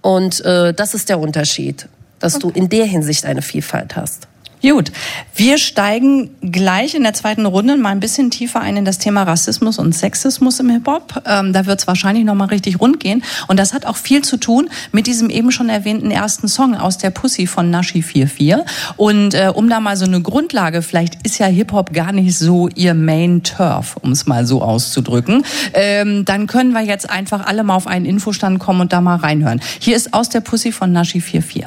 und 0.00 0.44
äh, 0.44 0.72
das 0.72 0.94
ist 0.94 1.08
der 1.08 1.20
Unterschied, 1.20 1.88
dass 2.18 2.36
okay. 2.36 2.48
du 2.48 2.58
in 2.58 2.68
der 2.68 2.86
Hinsicht 2.86 3.26
eine 3.26 3.42
Vielfalt 3.42 3.94
hast. 3.94 4.26
Gut, 4.60 4.90
wir 5.36 5.56
steigen 5.56 6.30
gleich 6.42 6.96
in 6.96 7.04
der 7.04 7.14
zweiten 7.14 7.46
Runde 7.46 7.76
mal 7.76 7.90
ein 7.90 8.00
bisschen 8.00 8.30
tiefer 8.30 8.60
ein 8.60 8.76
in 8.76 8.84
das 8.84 8.98
Thema 8.98 9.22
Rassismus 9.22 9.78
und 9.78 9.94
Sexismus 9.94 10.58
im 10.58 10.68
Hip-Hop. 10.70 11.22
Ähm, 11.26 11.52
da 11.52 11.66
wird 11.66 11.78
es 11.78 11.86
wahrscheinlich 11.86 12.24
nochmal 12.24 12.48
richtig 12.48 12.80
rund 12.80 12.98
gehen. 12.98 13.22
Und 13.46 13.58
das 13.58 13.72
hat 13.72 13.86
auch 13.86 13.96
viel 13.96 14.22
zu 14.22 14.36
tun 14.36 14.68
mit 14.90 15.06
diesem 15.06 15.30
eben 15.30 15.52
schon 15.52 15.68
erwähnten 15.68 16.10
ersten 16.10 16.48
Song 16.48 16.74
aus 16.74 16.98
der 16.98 17.10
Pussy 17.10 17.46
von 17.46 17.72
Nashi44. 17.72 18.64
Und 18.96 19.34
äh, 19.34 19.52
um 19.54 19.70
da 19.70 19.78
mal 19.78 19.96
so 19.96 20.06
eine 20.06 20.20
Grundlage, 20.20 20.82
vielleicht 20.82 21.24
ist 21.24 21.38
ja 21.38 21.46
Hip-Hop 21.46 21.92
gar 21.92 22.10
nicht 22.10 22.36
so 22.36 22.68
ihr 22.68 22.94
Main-Turf, 22.94 23.96
um 24.02 24.10
es 24.10 24.26
mal 24.26 24.44
so 24.44 24.60
auszudrücken. 24.60 25.44
Ähm, 25.72 26.24
dann 26.24 26.48
können 26.48 26.72
wir 26.72 26.82
jetzt 26.82 27.08
einfach 27.08 27.46
alle 27.46 27.62
mal 27.62 27.76
auf 27.76 27.86
einen 27.86 28.06
Infostand 28.06 28.58
kommen 28.58 28.80
und 28.80 28.92
da 28.92 29.00
mal 29.00 29.16
reinhören. 29.16 29.60
Hier 29.78 29.96
ist 29.96 30.14
aus 30.14 30.28
der 30.28 30.40
Pussy 30.40 30.72
von 30.72 30.92
Nashi44. 30.96 31.66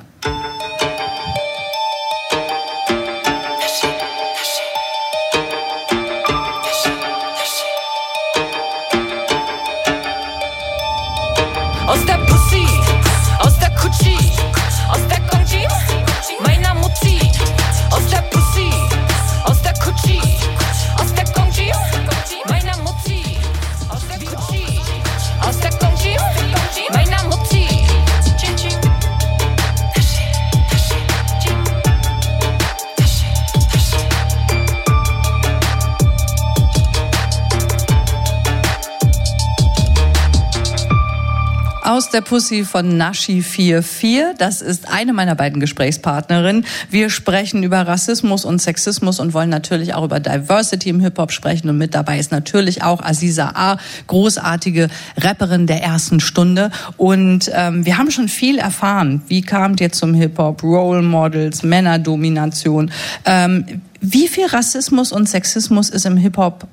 Aus 41.84 42.10
der 42.10 42.22
Pussy 42.22 42.64
von 42.64 42.98
Nashi 42.98 43.42
44. 43.42 44.38
Das 44.38 44.62
ist 44.62 44.92
eine 44.92 45.14
meiner 45.14 45.36
beiden 45.36 45.60
Gesprächspartnerinnen. 45.60 46.66
Wir 46.90 47.10
sprechen 47.10 47.64
über 47.64 47.88
Rassismus 47.88 48.46
und 48.46 48.62
Sexismus 48.62 49.20
und 49.20 49.34
wollen 49.34 49.50
natürlich 49.50 49.94
auch 49.94 50.04
über 50.04 50.20
Diversity 50.20 50.90
im 50.90 51.00
Hip-Hop 51.00 51.32
sprechen. 51.32 51.70
Und 51.70 51.78
mit 51.78 51.96
dabei 51.96 52.20
ist 52.20 52.32
natürlich 52.32 52.84
auch 52.84 53.02
Aziza 53.02 53.52
A, 53.56 53.78
großartige 54.08 54.90
Rapperin 55.18 55.68
der 55.68 55.82
ersten 55.82 56.20
Stunde. 56.20 56.72
Und 56.98 57.52
ähm, 57.54 57.86
wir 57.86 57.98
haben 57.98 58.12
schon 58.12 58.28
viel 58.28 58.58
erfahren. 58.58 59.22
Wie 59.28 59.42
kamt 59.42 59.82
ihr 59.82 59.92
zum 59.92 60.14
Hip-Hop? 60.14 60.64
Role 60.64 61.02
Models, 61.02 61.64
Männerdomination. 61.64 62.92
Ähm, 63.26 63.82
wie 64.02 64.28
viel 64.28 64.48
Rassismus 64.48 65.12
und 65.12 65.30
Sexismus 65.30 65.90
ist 65.90 66.06
im 66.06 66.18
Hip-Hop 66.18 66.68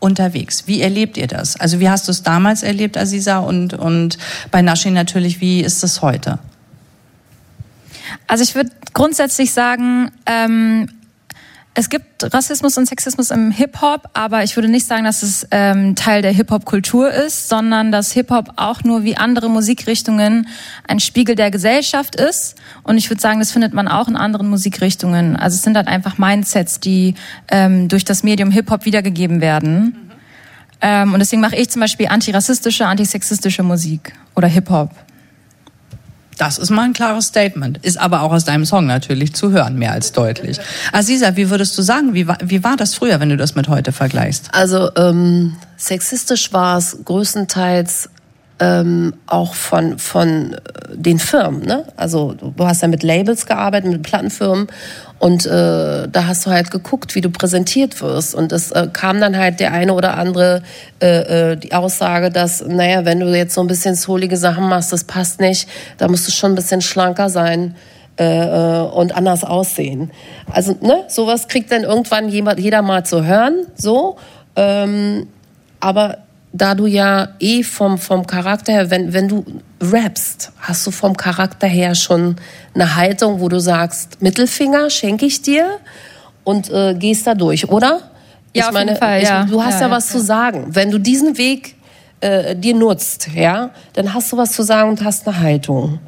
unterwegs. 0.00 0.64
Wie 0.66 0.80
erlebt 0.80 1.16
ihr 1.16 1.26
das? 1.26 1.58
Also 1.58 1.78
wie 1.78 1.88
hast 1.88 2.08
du 2.08 2.12
es 2.12 2.22
damals 2.22 2.62
erlebt, 2.62 2.96
Aziza? 2.96 3.38
Und, 3.38 3.74
und 3.74 4.18
bei 4.50 4.62
Nashi 4.62 4.90
natürlich, 4.90 5.40
wie 5.40 5.60
ist 5.60 5.84
es 5.84 6.02
heute? 6.02 6.38
Also 8.26 8.42
ich 8.42 8.54
würde 8.54 8.70
grundsätzlich 8.92 9.52
sagen, 9.52 10.10
ähm, 10.26 10.88
es 11.80 11.88
gibt 11.88 12.34
Rassismus 12.34 12.76
und 12.76 12.84
Sexismus 12.84 13.30
im 13.30 13.50
Hip-Hop, 13.50 14.10
aber 14.12 14.44
ich 14.44 14.54
würde 14.54 14.68
nicht 14.68 14.86
sagen, 14.86 15.04
dass 15.04 15.22
es 15.22 15.46
ähm, 15.50 15.94
Teil 15.94 16.20
der 16.20 16.30
Hip-Hop-Kultur 16.30 17.10
ist, 17.10 17.48
sondern 17.48 17.90
dass 17.90 18.12
Hip-Hop 18.12 18.52
auch 18.56 18.84
nur 18.84 19.02
wie 19.02 19.16
andere 19.16 19.48
Musikrichtungen 19.48 20.46
ein 20.86 21.00
Spiegel 21.00 21.36
der 21.36 21.50
Gesellschaft 21.50 22.16
ist. 22.16 22.56
Und 22.82 22.98
ich 22.98 23.08
würde 23.08 23.22
sagen, 23.22 23.40
das 23.40 23.50
findet 23.50 23.72
man 23.72 23.88
auch 23.88 24.08
in 24.08 24.16
anderen 24.16 24.50
Musikrichtungen. 24.50 25.36
Also 25.36 25.54
es 25.54 25.62
sind 25.62 25.74
halt 25.74 25.88
einfach 25.88 26.18
Mindsets, 26.18 26.80
die 26.80 27.14
ähm, 27.48 27.88
durch 27.88 28.04
das 28.04 28.22
Medium 28.24 28.50
Hip-Hop 28.50 28.84
wiedergegeben 28.84 29.40
werden. 29.40 29.84
Mhm. 29.84 30.10
Ähm, 30.82 31.14
und 31.14 31.20
deswegen 31.20 31.40
mache 31.40 31.56
ich 31.56 31.70
zum 31.70 31.80
Beispiel 31.80 32.08
antirassistische, 32.08 32.86
antisexistische 32.86 33.62
Musik 33.62 34.12
oder 34.36 34.48
Hip-Hop. 34.48 34.90
Das 36.40 36.56
ist 36.56 36.70
mal 36.70 36.84
ein 36.84 36.94
klares 36.94 37.26
Statement. 37.26 37.76
Ist 37.82 37.98
aber 37.98 38.22
auch 38.22 38.32
aus 38.32 38.46
deinem 38.46 38.64
Song 38.64 38.86
natürlich 38.86 39.34
zu 39.34 39.50
hören, 39.50 39.76
mehr 39.76 39.92
als 39.92 40.12
deutlich. 40.12 40.58
Aziza, 40.90 41.36
wie 41.36 41.50
würdest 41.50 41.76
du 41.76 41.82
sagen, 41.82 42.14
wie 42.14 42.26
war, 42.26 42.38
wie 42.42 42.64
war 42.64 42.78
das 42.78 42.94
früher, 42.94 43.20
wenn 43.20 43.28
du 43.28 43.36
das 43.36 43.56
mit 43.56 43.68
heute 43.68 43.92
vergleichst? 43.92 44.48
Also 44.52 44.90
ähm, 44.96 45.56
sexistisch 45.76 46.50
war 46.54 46.78
es 46.78 46.96
größtenteils 47.04 48.08
ähm, 48.60 49.14
auch 49.26 49.54
von, 49.54 49.98
von 49.98 50.52
äh, 50.52 50.58
den 50.94 51.18
Firmen. 51.18 51.62
Ne? 51.62 51.84
Also 51.96 52.34
du 52.34 52.66
hast 52.66 52.82
ja 52.82 52.88
mit 52.88 53.02
Labels 53.02 53.46
gearbeitet, 53.46 53.90
mit 53.90 54.02
Plattenfirmen 54.02 54.68
und 55.18 55.46
äh, 55.46 56.08
da 56.08 56.26
hast 56.26 56.46
du 56.46 56.50
halt 56.50 56.70
geguckt, 56.70 57.14
wie 57.14 57.22
du 57.22 57.30
präsentiert 57.30 58.00
wirst. 58.02 58.34
Und 58.34 58.52
es 58.52 58.70
äh, 58.70 58.88
kam 58.92 59.20
dann 59.20 59.36
halt 59.36 59.60
der 59.60 59.72
eine 59.72 59.94
oder 59.94 60.16
andere 60.16 60.62
äh, 61.00 61.52
äh, 61.52 61.56
die 61.56 61.72
Aussage, 61.72 62.30
dass, 62.30 62.64
naja, 62.66 63.04
wenn 63.06 63.20
du 63.20 63.34
jetzt 63.34 63.54
so 63.54 63.62
ein 63.62 63.66
bisschen 63.66 63.94
solige 63.94 64.36
Sachen 64.36 64.68
machst, 64.68 64.92
das 64.92 65.04
passt 65.04 65.40
nicht, 65.40 65.68
da 65.96 66.08
musst 66.08 66.28
du 66.28 66.32
schon 66.32 66.52
ein 66.52 66.54
bisschen 66.54 66.82
schlanker 66.82 67.30
sein 67.30 67.74
äh, 68.18 68.24
äh, 68.24 68.82
und 68.82 69.14
anders 69.14 69.44
aussehen. 69.44 70.10
Also, 70.50 70.76
ne, 70.82 71.04
sowas 71.08 71.48
kriegt 71.48 71.72
dann 71.72 71.84
irgendwann 71.84 72.28
jemand, 72.28 72.60
jeder 72.60 72.82
mal 72.82 73.04
zu 73.04 73.24
hören, 73.24 73.66
so. 73.74 74.16
Ähm, 74.56 75.28
aber 75.80 76.18
da 76.52 76.74
du 76.74 76.86
ja 76.86 77.28
eh 77.38 77.62
vom, 77.62 77.98
vom 77.98 78.26
Charakter 78.26 78.72
her, 78.72 78.90
wenn, 78.90 79.12
wenn 79.12 79.28
du 79.28 79.44
rappst, 79.80 80.52
hast 80.58 80.86
du 80.86 80.90
vom 80.90 81.16
Charakter 81.16 81.66
her 81.66 81.94
schon 81.94 82.36
eine 82.74 82.96
Haltung, 82.96 83.40
wo 83.40 83.48
du 83.48 83.60
sagst, 83.60 84.20
Mittelfinger 84.20 84.90
schenke 84.90 85.26
ich 85.26 85.42
dir 85.42 85.78
und 86.44 86.70
äh, 86.70 86.94
gehst 86.94 87.26
da 87.26 87.34
durch, 87.34 87.68
oder? 87.68 88.00
Ja, 88.52 88.62
ich 88.62 88.64
auf 88.64 88.72
meine, 88.72 88.92
jeden 88.92 89.00
Fall, 89.00 89.22
ich, 89.22 89.28
ja. 89.28 89.44
du 89.44 89.62
hast 89.62 89.80
ja, 89.80 89.86
ja 89.86 89.90
was 89.90 90.08
ja. 90.12 90.18
zu 90.18 90.24
sagen. 90.24 90.66
Wenn 90.68 90.90
du 90.90 90.98
diesen 90.98 91.38
Weg 91.38 91.76
äh, 92.20 92.56
dir 92.56 92.74
nutzt, 92.74 93.28
ja, 93.34 93.70
dann 93.92 94.12
hast 94.12 94.32
du 94.32 94.36
was 94.36 94.52
zu 94.52 94.62
sagen 94.62 94.90
und 94.90 95.04
hast 95.04 95.28
eine 95.28 95.38
Haltung. 95.38 96.00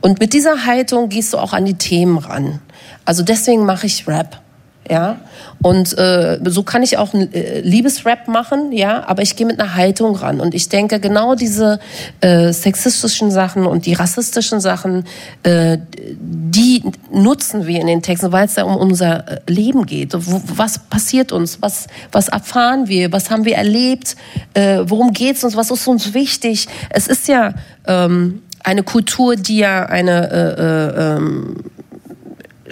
Und 0.00 0.20
mit 0.20 0.32
dieser 0.32 0.64
Haltung 0.64 1.10
gehst 1.10 1.34
du 1.34 1.38
auch 1.38 1.52
an 1.52 1.66
die 1.66 1.74
Themen 1.74 2.16
ran. 2.18 2.60
Also 3.04 3.22
deswegen 3.22 3.66
mache 3.66 3.86
ich 3.86 4.08
Rap 4.08 4.40
ja. 4.88 5.20
Und 5.62 5.96
äh, 5.96 6.40
so 6.44 6.64
kann 6.64 6.82
ich 6.82 6.98
auch 6.98 7.14
einen 7.14 7.32
äh, 7.32 7.60
Liebesrap 7.60 8.26
machen, 8.26 8.72
ja, 8.72 9.06
aber 9.06 9.22
ich 9.22 9.36
gehe 9.36 9.46
mit 9.46 9.60
einer 9.60 9.74
Haltung 9.74 10.16
ran. 10.16 10.40
Und 10.40 10.54
ich 10.54 10.68
denke, 10.68 10.98
genau 10.98 11.34
diese 11.34 11.78
äh, 12.20 12.52
sexistischen 12.52 13.30
Sachen 13.30 13.66
und 13.66 13.86
die 13.86 13.94
rassistischen 13.94 14.60
Sachen, 14.60 15.04
äh, 15.44 15.78
die 15.92 16.82
nutzen 17.12 17.66
wir 17.66 17.80
in 17.80 17.86
den 17.86 18.02
Texten, 18.02 18.32
weil 18.32 18.46
es 18.46 18.54
da 18.54 18.64
um 18.64 18.76
unser 18.76 19.28
äh, 19.28 19.40
Leben 19.46 19.86
geht. 19.86 20.14
Was 20.14 20.80
passiert 20.80 21.30
uns? 21.30 21.62
Was, 21.62 21.86
was 22.10 22.28
erfahren 22.28 22.88
wir? 22.88 23.12
Was 23.12 23.30
haben 23.30 23.44
wir 23.44 23.56
erlebt? 23.56 24.16
Äh, 24.54 24.80
worum 24.86 25.12
geht's 25.12 25.44
uns? 25.44 25.56
Was 25.56 25.70
ist 25.70 25.86
uns 25.86 26.12
wichtig? 26.12 26.66
Es 26.90 27.06
ist 27.06 27.28
ja 27.28 27.54
ähm, 27.86 28.42
eine 28.64 28.82
Kultur, 28.82 29.36
die 29.36 29.58
ja 29.58 29.86
eine 29.86 30.30
äh, 30.30 30.62
äh, 30.62 31.16
ähm, 31.16 31.56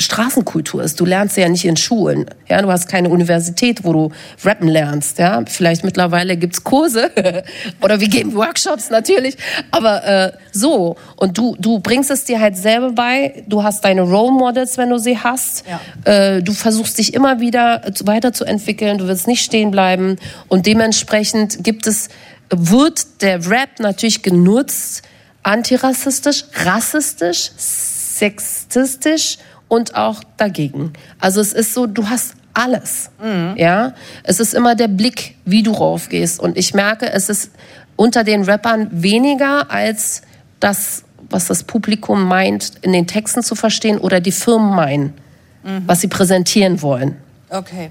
Straßenkultur 0.01 0.83
ist. 0.83 0.99
Du 1.01 1.05
lernst 1.05 1.37
ja 1.37 1.49
nicht 1.49 1.65
in 1.65 1.77
Schulen. 1.77 2.27
Ja, 2.49 2.63
du 2.63 2.71
hast 2.71 2.89
keine 2.89 3.09
Universität, 3.09 3.85
wo 3.85 3.93
du 3.93 4.13
rappen 4.45 4.69
lernst. 4.69 5.19
Ja, 5.19 5.43
vielleicht 5.47 5.85
mittlerweile 5.85 6.37
gibt's 6.37 6.65
Kurse 6.65 7.11
oder 7.81 8.01
wir 8.01 8.09
geben 8.09 8.35
Workshops 8.35 8.91
natürlich. 8.91 9.37
Aber 9.71 10.05
äh, 10.05 10.33
so 10.53 10.97
und 11.17 11.37
du 11.37 11.57
du 11.59 11.81
bringst 11.81 12.11
es 12.11 12.25
dir 12.25 12.41
halt 12.41 12.57
selber 12.57 12.93
bei. 12.93 13.45
Du 13.47 13.63
hast 13.63 13.85
deine 13.85 14.03
Role 14.03 14.33
Models, 14.33 14.79
wenn 14.79 14.91
du 14.91 14.99
sie 14.99 15.19
hast. 15.19 15.65
Ja. 15.67 15.81
Äh, 16.13 16.43
du 16.43 16.53
versuchst 16.53 16.99
dich 16.99 17.15
immer 17.15 17.41
wieder 17.41 17.83
weiterzuentwickeln. 18.05 18.99
Du 18.99 19.07
wirst 19.07 19.27
nicht 19.27 19.45
stehen 19.45 19.71
bleiben 19.71 20.17
und 20.49 20.67
dementsprechend 20.67 21.63
gibt 21.63 21.87
es 21.87 22.09
wird 22.51 23.23
der 23.23 23.49
Rap 23.49 23.79
natürlich 23.79 24.23
genutzt 24.23 25.03
antirassistisch, 25.43 26.45
rassistisch, 26.65 27.51
sexistisch 27.57 29.39
und 29.71 29.95
auch 29.95 30.23
dagegen. 30.37 30.93
Also 31.21 31.41
es 31.41 31.53
ist 31.53 31.73
so, 31.73 31.87
du 31.87 32.11
hast 32.11 32.35
alles. 32.53 33.11
Mhm. 33.23 33.55
Ja, 33.57 33.95
es 34.25 34.41
ist 34.41 34.53
immer 34.53 34.75
der 34.75 34.89
Blick, 34.89 35.37
wie 35.45 35.63
du 35.63 35.71
raufgehst. 35.71 36.41
Und 36.41 36.59
ich 36.59 36.75
merke, 36.75 37.11
es 37.11 37.29
ist 37.29 37.53
unter 37.95 38.25
den 38.25 38.43
Rappern 38.43 38.89
weniger 38.91 39.71
als 39.71 40.23
das, 40.59 41.05
was 41.31 41.47
das 41.47 41.63
Publikum 41.63 42.25
meint, 42.25 42.73
in 42.83 42.93
den 42.93 43.07
Texten 43.07 43.45
zu 43.45 43.55
verstehen 43.55 43.99
oder 43.99 44.21
die 44.21 44.33
Firmen 44.33 44.75
meinen, 44.75 45.15
mhm. 45.63 45.85
was 45.87 46.01
sie 46.01 46.09
präsentieren 46.09 46.83
wollen. 46.83 47.17
Okay, 47.49 47.91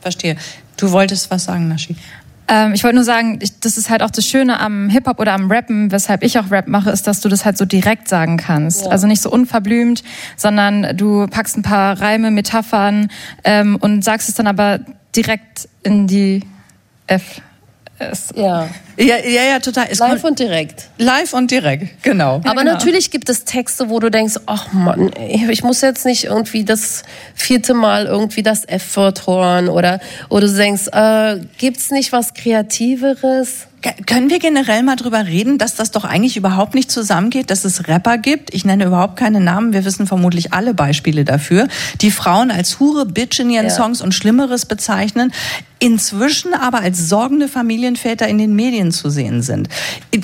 verstehe. 0.00 0.36
Du 0.78 0.90
wolltest 0.92 1.30
was 1.30 1.44
sagen, 1.44 1.68
Nashi? 1.68 1.94
Ähm, 2.52 2.74
ich 2.74 2.84
wollte 2.84 2.96
nur 2.96 3.04
sagen, 3.04 3.38
ich, 3.40 3.60
das 3.60 3.78
ist 3.78 3.88
halt 3.88 4.02
auch 4.02 4.10
das 4.10 4.26
Schöne 4.26 4.60
am 4.60 4.90
Hip-Hop 4.90 5.18
oder 5.18 5.32
am 5.32 5.50
Rappen, 5.50 5.90
weshalb 5.90 6.22
ich 6.22 6.38
auch 6.38 6.50
Rap 6.50 6.68
mache, 6.68 6.90
ist, 6.90 7.06
dass 7.06 7.22
du 7.22 7.30
das 7.30 7.46
halt 7.46 7.56
so 7.56 7.64
direkt 7.64 8.08
sagen 8.08 8.36
kannst. 8.36 8.82
Ja. 8.82 8.88
Also 8.88 9.06
nicht 9.06 9.22
so 9.22 9.30
unverblümt, 9.30 10.02
sondern 10.36 10.94
du 10.94 11.26
packst 11.28 11.56
ein 11.56 11.62
paar 11.62 11.98
Reime, 11.98 12.30
Metaphern 12.30 13.08
ähm, 13.44 13.76
und 13.80 14.04
sagst 14.04 14.28
es 14.28 14.34
dann 14.34 14.46
aber 14.46 14.80
direkt 15.16 15.66
in 15.82 16.06
die 16.06 16.42
F. 17.06 17.40
Ja. 18.34 18.68
Ja, 18.96 19.16
ja, 19.18 19.44
ja, 19.44 19.58
total. 19.58 19.86
Es 19.90 19.98
live 19.98 20.22
und 20.24 20.38
direkt. 20.38 20.88
Live 20.98 21.32
und 21.32 21.50
direkt, 21.50 22.02
genau. 22.02 22.40
Aber 22.44 22.62
genau. 22.62 22.72
natürlich 22.72 23.10
gibt 23.10 23.28
es 23.28 23.44
Texte, 23.44 23.88
wo 23.88 24.00
du 24.00 24.10
denkst, 24.10 24.34
ach 24.46 24.72
Mann, 24.72 25.10
ich 25.28 25.62
muss 25.62 25.80
jetzt 25.80 26.04
nicht 26.04 26.24
irgendwie 26.24 26.64
das 26.64 27.02
vierte 27.34 27.74
Mal 27.74 28.06
irgendwie 28.06 28.42
das 28.42 28.64
F-Wort 28.66 29.26
hören 29.26 29.68
oder, 29.68 30.00
oder 30.28 30.46
du 30.46 30.54
denkst, 30.54 30.88
äh, 30.92 31.40
gibt's 31.58 31.90
nicht 31.90 32.12
was 32.12 32.34
Kreativeres? 32.34 33.66
Können 34.06 34.30
wir 34.30 34.38
generell 34.38 34.84
mal 34.84 34.94
drüber 34.94 35.26
reden, 35.26 35.58
dass 35.58 35.74
das 35.74 35.90
doch 35.90 36.04
eigentlich 36.04 36.36
überhaupt 36.36 36.74
nicht 36.74 36.88
zusammengeht, 36.88 37.50
dass 37.50 37.64
es 37.64 37.88
Rapper 37.88 38.16
gibt? 38.16 38.54
Ich 38.54 38.64
nenne 38.64 38.84
überhaupt 38.84 39.16
keine 39.16 39.40
Namen, 39.40 39.72
wir 39.72 39.84
wissen 39.84 40.06
vermutlich 40.06 40.52
alle 40.52 40.72
Beispiele 40.72 41.24
dafür, 41.24 41.66
die 42.00 42.12
Frauen 42.12 42.52
als 42.52 42.78
Hure, 42.78 43.06
Bitch 43.06 43.40
in 43.40 43.50
ihren 43.50 43.66
ja. 43.66 43.70
Songs 43.70 44.00
und 44.00 44.14
Schlimmeres 44.14 44.66
bezeichnen, 44.66 45.32
inzwischen 45.80 46.54
aber 46.54 46.80
als 46.80 47.08
sorgende 47.08 47.48
Familienväter 47.48 48.28
in 48.28 48.38
den 48.38 48.54
Medien 48.54 48.81
zu 48.90 49.10
sehen 49.10 49.42
sind. 49.42 49.68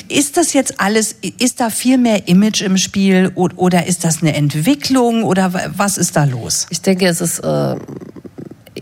Ist 0.08 0.36
das 0.36 0.52
jetzt 0.52 0.80
alles, 0.80 1.16
ist 1.38 1.60
da 1.60 1.70
viel 1.70 1.98
mehr 1.98 2.26
Image 2.26 2.62
im 2.62 2.76
Spiel 2.76 3.30
oder 3.34 3.86
ist 3.86 4.04
das 4.04 4.22
eine 4.22 4.34
Entwicklung 4.34 5.22
oder 5.22 5.52
was 5.76 5.98
ist 5.98 6.16
da 6.16 6.24
los? 6.24 6.66
Ich 6.70 6.80
denke, 6.82 7.06
es 7.06 7.20
ist 7.20 7.40
äh, 7.40 7.76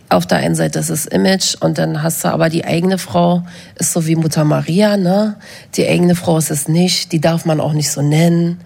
auf 0.08 0.26
der 0.26 0.38
einen 0.38 0.54
Seite 0.54 0.78
ist 0.78 1.06
Image 1.06 1.56
und 1.60 1.78
dann 1.78 2.02
hast 2.02 2.24
du 2.24 2.28
aber 2.28 2.48
die 2.48 2.64
eigene 2.64 2.98
Frau, 2.98 3.42
ist 3.76 3.92
so 3.92 4.06
wie 4.06 4.14
Mutter 4.14 4.44
Maria, 4.44 4.96
ne? 4.96 5.36
Die 5.74 5.86
eigene 5.86 6.14
Frau 6.14 6.38
ist 6.38 6.50
es 6.50 6.68
nicht, 6.68 7.12
die 7.12 7.20
darf 7.20 7.44
man 7.44 7.60
auch 7.60 7.72
nicht 7.72 7.90
so 7.90 8.02
nennen, 8.02 8.60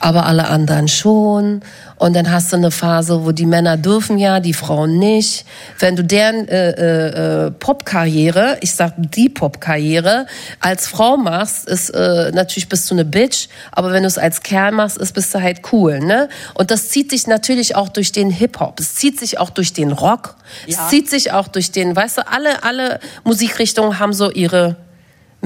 aber 0.00 0.26
alle 0.26 0.48
anderen 0.48 0.88
schon. 0.88 1.60
Und 1.98 2.14
dann 2.14 2.30
hast 2.30 2.52
du 2.52 2.56
eine 2.56 2.70
Phase, 2.70 3.24
wo 3.24 3.32
die 3.32 3.46
Männer 3.46 3.76
dürfen 3.76 4.18
ja, 4.18 4.40
die 4.40 4.52
Frauen 4.52 4.98
nicht. 4.98 5.46
Wenn 5.78 5.96
du 5.96 6.04
deren 6.04 6.46
äh, 6.48 6.70
äh, 6.70 7.46
äh 7.46 7.50
Popkarriere, 7.50 8.58
ich 8.60 8.74
sag 8.74 8.92
die 8.96 9.28
Popkarriere, 9.28 10.26
als 10.60 10.86
Frau 10.86 11.16
machst, 11.16 11.66
ist 11.66 11.90
äh, 11.90 12.32
natürlich 12.32 12.68
bist 12.68 12.90
du 12.90 12.94
eine 12.94 13.04
Bitch, 13.04 13.48
aber 13.72 13.92
wenn 13.92 14.02
du 14.02 14.08
es 14.08 14.18
als 14.18 14.42
Kerl 14.42 14.72
machst, 14.72 14.98
ist 14.98 15.12
bist 15.12 15.34
du 15.34 15.40
halt 15.40 15.60
cool, 15.72 16.00
ne? 16.00 16.28
Und 16.54 16.70
das 16.70 16.90
zieht 16.90 17.10
sich 17.10 17.26
natürlich 17.26 17.76
auch 17.76 17.88
durch 17.88 18.12
den 18.12 18.30
Hip 18.30 18.60
Hop, 18.60 18.78
es 18.78 18.94
zieht 18.94 19.18
sich 19.18 19.38
auch 19.38 19.50
durch 19.50 19.72
den 19.72 19.92
Rock, 19.92 20.36
ja. 20.66 20.78
es 20.78 20.90
zieht 20.90 21.08
sich 21.08 21.32
auch 21.32 21.48
durch 21.48 21.72
den, 21.72 21.96
weißt 21.96 22.18
du, 22.18 22.28
alle 22.28 22.62
alle 22.62 23.00
Musikrichtungen 23.24 23.98
haben 23.98 24.12
so 24.12 24.30
ihre 24.30 24.76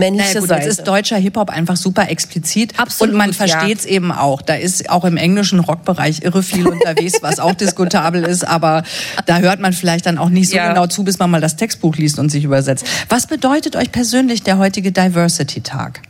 männliche 0.00 0.28
naja, 0.28 0.40
gut, 0.40 0.48
Seite. 0.48 0.66
Jetzt 0.66 0.78
ist 0.78 0.88
deutscher 0.88 1.16
Hip-Hop 1.16 1.50
einfach 1.50 1.76
super 1.76 2.10
explizit 2.10 2.78
Absolut, 2.78 3.12
und 3.12 3.18
man 3.18 3.32
versteht 3.32 3.78
es 3.78 3.84
ja. 3.84 3.92
eben 3.92 4.10
auch. 4.10 4.42
Da 4.42 4.54
ist 4.54 4.90
auch 4.90 5.04
im 5.04 5.16
englischen 5.16 5.60
Rockbereich 5.60 6.22
irre 6.22 6.42
viel 6.42 6.66
unterwegs, 6.66 7.18
was 7.22 7.38
auch 7.38 7.54
diskutabel 7.54 8.24
ist, 8.24 8.46
aber 8.46 8.82
da 9.26 9.38
hört 9.38 9.60
man 9.60 9.72
vielleicht 9.72 10.06
dann 10.06 10.18
auch 10.18 10.28
nicht 10.28 10.50
so 10.50 10.56
ja. 10.56 10.68
genau 10.68 10.86
zu, 10.86 11.04
bis 11.04 11.18
man 11.18 11.30
mal 11.30 11.40
das 11.40 11.56
Textbuch 11.56 11.96
liest 11.96 12.18
und 12.18 12.30
sich 12.30 12.44
übersetzt. 12.44 12.84
Was 13.08 13.26
bedeutet 13.26 13.76
euch 13.76 13.92
persönlich 13.92 14.42
der 14.42 14.58
heutige 14.58 14.92
Diversity-Tag? 14.92 16.02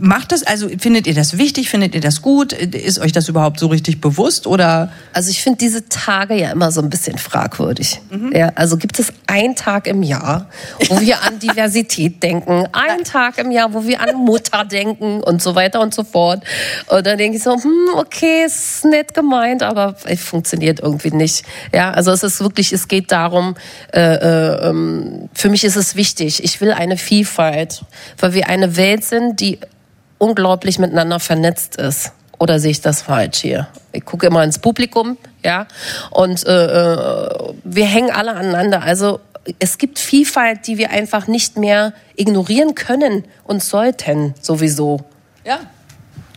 Macht 0.00 0.32
das, 0.32 0.42
also 0.42 0.68
findet 0.78 1.06
ihr 1.06 1.14
das 1.14 1.38
wichtig, 1.38 1.70
findet 1.70 1.94
ihr 1.94 2.00
das 2.00 2.22
gut? 2.22 2.52
Ist 2.52 2.98
euch 2.98 3.12
das 3.12 3.28
überhaupt 3.28 3.58
so 3.58 3.68
richtig 3.68 4.00
bewusst 4.00 4.46
oder? 4.46 4.92
Also 5.12 5.30
ich 5.30 5.42
finde 5.42 5.58
diese 5.58 5.88
Tage 5.88 6.34
ja 6.34 6.50
immer 6.50 6.70
so 6.72 6.82
ein 6.82 6.90
bisschen 6.90 7.18
fragwürdig. 7.18 8.00
Mhm. 8.10 8.32
Ja, 8.34 8.52
also 8.54 8.76
gibt 8.76 8.98
es 8.98 9.12
einen 9.26 9.56
Tag 9.56 9.86
im 9.86 10.02
Jahr, 10.02 10.48
wo 10.88 11.00
wir 11.00 11.22
an 11.22 11.38
Diversität 11.42 12.22
denken, 12.22 12.66
einen 12.72 13.04
Tag 13.04 13.38
im 13.38 13.50
Jahr, 13.50 13.72
wo 13.72 13.86
wir 13.86 14.00
an 14.00 14.16
Mutter 14.16 14.64
denken 14.64 15.22
und 15.22 15.42
so 15.42 15.54
weiter 15.54 15.80
und 15.80 15.94
so 15.94 16.04
fort. 16.04 16.42
Und 16.88 17.06
dann 17.06 17.18
denke 17.18 17.38
ich 17.38 17.42
so, 17.42 17.54
hm, 17.54 17.94
okay, 17.96 18.44
ist 18.44 18.84
nett 18.84 19.14
gemeint, 19.14 19.62
aber 19.62 19.96
es 20.04 20.22
funktioniert 20.22 20.80
irgendwie 20.80 21.10
nicht. 21.10 21.44
Ja, 21.72 21.90
also 21.92 22.10
es 22.10 22.22
ist 22.22 22.40
wirklich, 22.40 22.72
es 22.72 22.88
geht 22.88 23.10
darum, 23.10 23.54
äh, 23.92 24.00
äh, 24.00 24.68
ähm, 24.68 25.28
für 25.34 25.48
mich 25.48 25.64
ist 25.64 25.76
es 25.76 25.96
wichtig, 25.96 26.42
ich 26.44 26.60
will 26.60 26.72
eine 26.72 26.96
Vielfalt, 26.96 27.84
weil 28.18 28.34
wir 28.34 28.48
eine 28.48 28.76
Welt 28.76 29.04
sind, 29.04 29.13
sind, 29.14 29.40
die 29.40 29.58
unglaublich 30.18 30.78
miteinander 30.78 31.20
vernetzt 31.20 31.76
ist. 31.76 32.12
Oder 32.38 32.58
sehe 32.58 32.72
ich 32.72 32.80
das 32.80 33.02
falsch 33.02 33.38
hier? 33.38 33.68
Ich 33.92 34.04
gucke 34.04 34.26
immer 34.26 34.42
ins 34.42 34.58
Publikum, 34.58 35.16
ja, 35.44 35.66
und 36.10 36.44
äh, 36.46 36.50
äh, 36.50 37.54
wir 37.62 37.86
hängen 37.86 38.10
alle 38.10 38.32
aneinander. 38.32 38.82
Also 38.82 39.20
es 39.58 39.78
gibt 39.78 39.98
Vielfalt, 39.98 40.66
die 40.66 40.78
wir 40.78 40.90
einfach 40.90 41.28
nicht 41.28 41.56
mehr 41.56 41.92
ignorieren 42.16 42.74
können 42.74 43.24
und 43.44 43.62
sollten 43.62 44.34
sowieso. 44.40 45.00
Ja, 45.44 45.60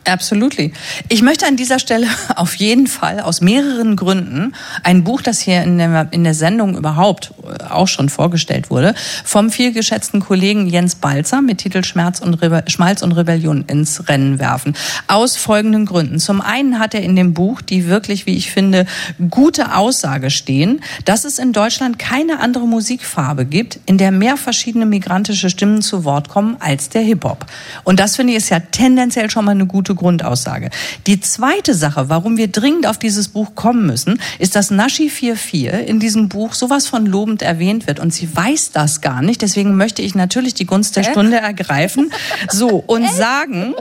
Absolutely. 0.07 0.71
Ich 1.09 1.21
möchte 1.21 1.45
an 1.45 1.57
dieser 1.57 1.79
Stelle 1.79 2.07
auf 2.35 2.55
jeden 2.55 2.87
Fall 2.87 3.19
aus 3.19 3.41
mehreren 3.41 3.95
Gründen 3.95 4.53
ein 4.83 5.03
Buch, 5.03 5.21
das 5.21 5.39
hier 5.39 5.61
in 5.63 5.77
der, 5.77 6.07
in 6.11 6.23
der 6.23 6.33
Sendung 6.33 6.77
überhaupt 6.77 7.33
äh, 7.43 7.65
auch 7.65 7.87
schon 7.87 8.09
vorgestellt 8.09 8.69
wurde, 8.69 8.95
vom 9.25 9.49
vielgeschätzten 9.49 10.21
Kollegen 10.21 10.67
Jens 10.67 10.95
Balzer 10.95 11.41
mit 11.41 11.57
Titel 11.57 11.83
Schmerz 11.83 12.21
und 12.21 12.35
Rebe 12.35 12.63
Schmalz 12.67 13.01
und 13.01 13.11
Rebellion 13.11 13.65
ins 13.67 14.07
Rennen 14.07 14.39
werfen. 14.39 14.75
Aus 15.07 15.35
folgenden 15.35 15.85
Gründen. 15.85 16.19
Zum 16.19 16.39
einen 16.39 16.79
hat 16.79 16.93
er 16.93 17.01
in 17.01 17.15
dem 17.15 17.33
Buch 17.33 17.61
die 17.61 17.87
wirklich, 17.87 18.25
wie 18.25 18.35
ich 18.35 18.51
finde, 18.51 18.85
gute 19.29 19.75
Aussage 19.75 20.29
stehen, 20.29 20.81
dass 21.03 21.25
es 21.25 21.37
in 21.37 21.51
Deutschland 21.51 21.99
keine 21.99 22.39
andere 22.39 22.65
Musikfarbe 22.65 23.45
gibt, 23.45 23.79
in 23.85 23.97
der 23.97 24.11
mehr 24.11 24.37
verschiedene 24.37 24.85
migrantische 24.85 25.49
Stimmen 25.49 25.81
zu 25.81 26.05
Wort 26.05 26.29
kommen 26.29 26.55
als 26.59 26.89
der 26.89 27.01
Hip-Hop. 27.01 27.45
Und 27.83 27.99
das 27.99 28.15
finde 28.15 28.33
ich 28.33 28.37
ist 28.37 28.49
ja 28.49 28.59
tendenziell 28.59 29.29
schon 29.29 29.45
mal 29.45 29.51
eine 29.51 29.65
gute 29.65 29.96
Grundaussage. 29.97 30.69
Die 31.05 31.19
zweite 31.19 31.73
Sache, 31.73 32.09
warum 32.09 32.37
wir 32.37 32.47
dringend 32.47 32.87
auf 32.87 32.97
dieses 32.97 33.27
Buch 33.27 33.55
kommen 33.55 33.85
müssen, 33.85 34.19
ist, 34.39 34.55
dass 34.55 34.71
Nashi 34.71 35.09
44 35.09 35.87
in 35.87 35.99
diesem 35.99 36.29
Buch 36.29 36.53
sowas 36.53 36.87
von 36.87 37.05
lobend 37.05 37.41
erwähnt 37.41 37.87
wird 37.87 37.99
und 37.99 38.13
sie 38.13 38.33
weiß 38.35 38.71
das 38.71 39.01
gar 39.01 39.21
nicht. 39.21 39.41
Deswegen 39.41 39.75
möchte 39.75 40.01
ich 40.01 40.15
natürlich 40.15 40.53
die 40.53 40.65
Gunst 40.65 40.95
der 40.95 41.03
Stunde 41.03 41.37
ergreifen. 41.37 42.11
So 42.49 42.83
und 42.85 43.09
sagen, 43.09 43.73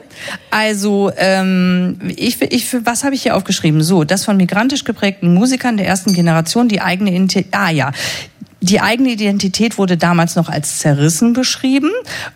also 0.50 1.10
ähm, 1.16 1.98
ich, 2.16 2.40
ich, 2.42 2.74
was 2.84 3.04
habe 3.04 3.14
ich 3.14 3.22
hier 3.22 3.36
aufgeschrieben? 3.36 3.82
So, 3.82 4.04
das 4.04 4.24
von 4.24 4.36
migrantisch 4.36 4.84
geprägten 4.84 5.34
Musikern 5.34 5.76
der 5.76 5.86
ersten 5.86 6.12
Generation 6.12 6.68
die 6.68 6.80
eigene 6.80 7.26
ah 7.52 7.70
ja 7.70 7.92
die 8.60 8.80
eigene 8.80 9.10
Identität 9.10 9.76
wurde 9.76 9.96
damals 9.96 10.34
noch 10.34 10.48
als 10.48 10.78
zerrissen 10.78 11.34
beschrieben 11.34 11.90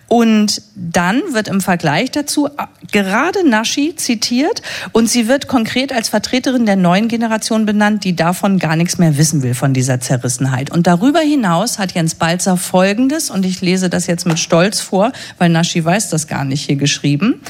und 0.06 0.62
dann 0.76 1.22
wird 1.32 1.48
im 1.48 1.62
Vergleich 1.62 2.10
dazu 2.10 2.48
gerade 2.92 3.48
Nashi 3.48 3.96
zitiert 3.96 4.60
und 4.92 5.08
sie 5.08 5.28
wird 5.28 5.48
konkret 5.48 5.92
als 5.94 6.10
Vertreterin 6.10 6.66
der 6.66 6.76
neuen 6.76 7.08
Generation 7.08 7.64
benannt, 7.64 8.04
die 8.04 8.14
davon 8.14 8.58
gar 8.58 8.76
nichts 8.76 8.98
mehr 8.98 9.16
wissen 9.16 9.42
will 9.42 9.54
von 9.54 9.72
dieser 9.72 10.00
Zerrissenheit. 10.00 10.70
Und 10.70 10.86
darüber 10.86 11.20
hinaus 11.20 11.78
hat 11.78 11.92
Jens 11.92 12.14
Balzer 12.14 12.58
Folgendes 12.58 13.30
und 13.30 13.46
ich 13.46 13.62
lese 13.62 13.88
das 13.88 14.06
jetzt 14.06 14.26
mit 14.26 14.38
Stolz 14.38 14.80
vor, 14.80 15.12
weil 15.38 15.48
Nashi 15.48 15.82
weiß 15.82 16.10
das 16.10 16.26
gar 16.26 16.44
nicht 16.44 16.66
hier 16.66 16.76
geschrieben. 16.76 17.40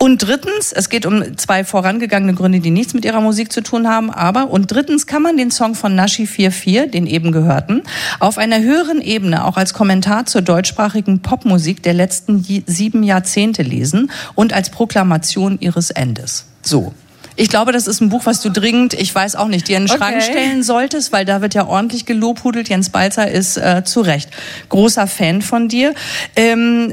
Und 0.00 0.18
drittens, 0.18 0.72
es 0.72 0.90
geht 0.90 1.06
um 1.06 1.36
zwei 1.36 1.64
vorangegangene 1.64 2.34
Gründe, 2.34 2.60
die 2.60 2.70
nichts 2.70 2.94
mit 2.94 3.04
ihrer 3.04 3.20
Musik 3.20 3.52
zu 3.52 3.62
tun 3.62 3.88
haben, 3.88 4.10
aber 4.10 4.48
und 4.48 4.70
drittens 4.70 5.08
kann 5.08 5.22
man 5.22 5.36
den 5.36 5.50
Song 5.50 5.74
von 5.74 5.96
Nashi 5.96 6.26
44, 6.26 6.90
den 6.92 7.06
eben 7.06 7.32
gehörten, 7.32 7.82
auf 8.20 8.38
einer 8.38 8.60
höheren 8.60 9.00
Ebene 9.00 9.44
auch 9.44 9.56
als 9.56 9.74
Kommentar 9.74 10.26
zur 10.26 10.42
deutschsprachigen 10.42 11.20
Popmusik 11.20 11.82
der 11.82 11.94
letzten 11.94 12.44
sieben 12.66 13.02
Jahrzehnte 13.02 13.62
lesen 13.62 14.12
und 14.36 14.52
als 14.52 14.70
Proklamation 14.70 15.58
ihres 15.60 15.90
Endes. 15.90 16.46
So. 16.62 16.94
Ich 17.34 17.48
glaube, 17.48 17.70
das 17.70 17.86
ist 17.86 18.00
ein 18.00 18.08
Buch, 18.08 18.26
was 18.26 18.40
du 18.40 18.50
dringend, 18.50 18.94
ich 18.94 19.14
weiß 19.14 19.36
auch 19.36 19.46
nicht, 19.46 19.68
dir 19.68 19.76
in 19.76 19.84
den 19.84 19.96
Schrank 19.96 20.16
Okay. 20.16 20.32
stellen 20.32 20.62
solltest, 20.64 21.12
weil 21.12 21.24
da 21.24 21.40
wird 21.40 21.54
ja 21.54 21.66
ordentlich 21.68 22.04
gelobhudelt. 22.04 22.68
Jens 22.68 22.90
Balzer 22.90 23.30
ist 23.30 23.56
äh, 23.56 23.84
zu 23.84 24.00
Recht 24.00 24.28
großer 24.68 25.06
Fan 25.06 25.40
von 25.40 25.68
dir. 25.68 25.94
Ähm, 26.34 26.92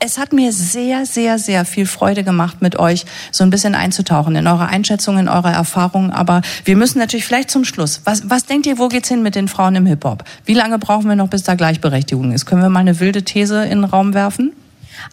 es 0.00 0.18
hat 0.18 0.32
mir 0.32 0.52
sehr, 0.52 1.04
sehr, 1.04 1.38
sehr 1.38 1.64
viel 1.64 1.86
Freude 1.86 2.24
gemacht, 2.24 2.62
mit 2.62 2.78
euch 2.78 3.04
so 3.30 3.44
ein 3.44 3.50
bisschen 3.50 3.74
einzutauchen 3.74 4.34
in 4.34 4.46
eure 4.46 4.66
Einschätzungen, 4.66 5.20
in 5.20 5.28
eure 5.28 5.50
Erfahrungen. 5.50 6.10
Aber 6.10 6.40
wir 6.64 6.74
müssen 6.76 6.98
natürlich 6.98 7.26
vielleicht 7.26 7.50
zum 7.50 7.64
Schluss. 7.64 8.00
Was, 8.04 8.28
was 8.28 8.46
denkt 8.46 8.66
ihr, 8.66 8.78
wo 8.78 8.88
geht's 8.88 9.08
hin 9.08 9.22
mit 9.22 9.34
den 9.34 9.46
Frauen 9.46 9.76
im 9.76 9.86
Hip-Hop? 9.86 10.24
Wie 10.46 10.54
lange 10.54 10.78
brauchen 10.78 11.06
wir 11.06 11.16
noch, 11.16 11.28
bis 11.28 11.42
da 11.42 11.54
Gleichberechtigung 11.54 12.32
ist? 12.32 12.46
Können 12.46 12.62
wir 12.62 12.70
mal 12.70 12.80
eine 12.80 12.98
wilde 12.98 13.22
These 13.22 13.64
in 13.64 13.82
den 13.82 13.84
Raum 13.84 14.14
werfen? 14.14 14.52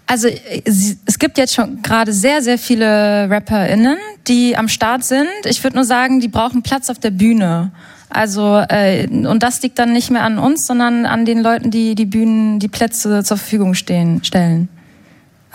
Also 0.06 0.30
es 0.66 1.20
gibt 1.20 1.38
jetzt 1.38 1.54
schon 1.54 1.82
gerade 1.82 2.14
sehr, 2.14 2.42
sehr 2.42 2.58
viele 2.58 3.30
RapperInnen, 3.30 3.98
die 4.28 4.58
am 4.58 4.70
Start 4.70 5.04
sind. 5.04 5.28
Ich 5.46 5.64
würde 5.64 5.76
nur 5.76 5.86
sagen, 5.86 6.20
die 6.20 6.28
brauchen 6.28 6.62
Platz 6.62 6.90
auf 6.90 7.00
der 7.00 7.12
Bühne. 7.12 7.72
Also 8.10 8.64
äh, 8.70 9.08
und 9.08 9.44
das 9.44 9.62
liegt 9.62 9.80
dann 9.80 9.92
nicht 9.92 10.12
mehr 10.12 10.24
an 10.24 10.40
uns, 10.40 10.66
sondern 10.66 11.06
an 11.06 11.26
den 11.26 11.42
Leuten, 11.42 11.72
die 11.72 11.94
die 11.94 12.06
Bühnen, 12.06 12.60
die 12.60 12.70
Plätze 12.70 13.24
zur 13.24 13.38
Verfügung 13.38 13.74
stehen, 13.74 14.24
stellen. 14.24 14.70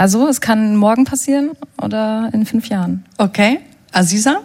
Also 0.02 0.26
es 0.26 0.40
kann 0.40 0.74
morgen 0.74 1.04
passieren 1.04 1.52
oder 1.80 2.28
in 2.32 2.44
fünf 2.44 2.68
Jahren. 2.68 3.04
Okay. 3.18 3.60
Aziza? 3.92 4.40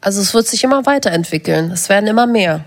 Also 0.00 0.22
es 0.22 0.32
wird 0.32 0.46
sich 0.46 0.64
immer 0.64 0.86
weiterentwickeln. 0.86 1.70
Es 1.70 1.90
werden 1.90 2.06
immer 2.06 2.26
mehr. 2.26 2.64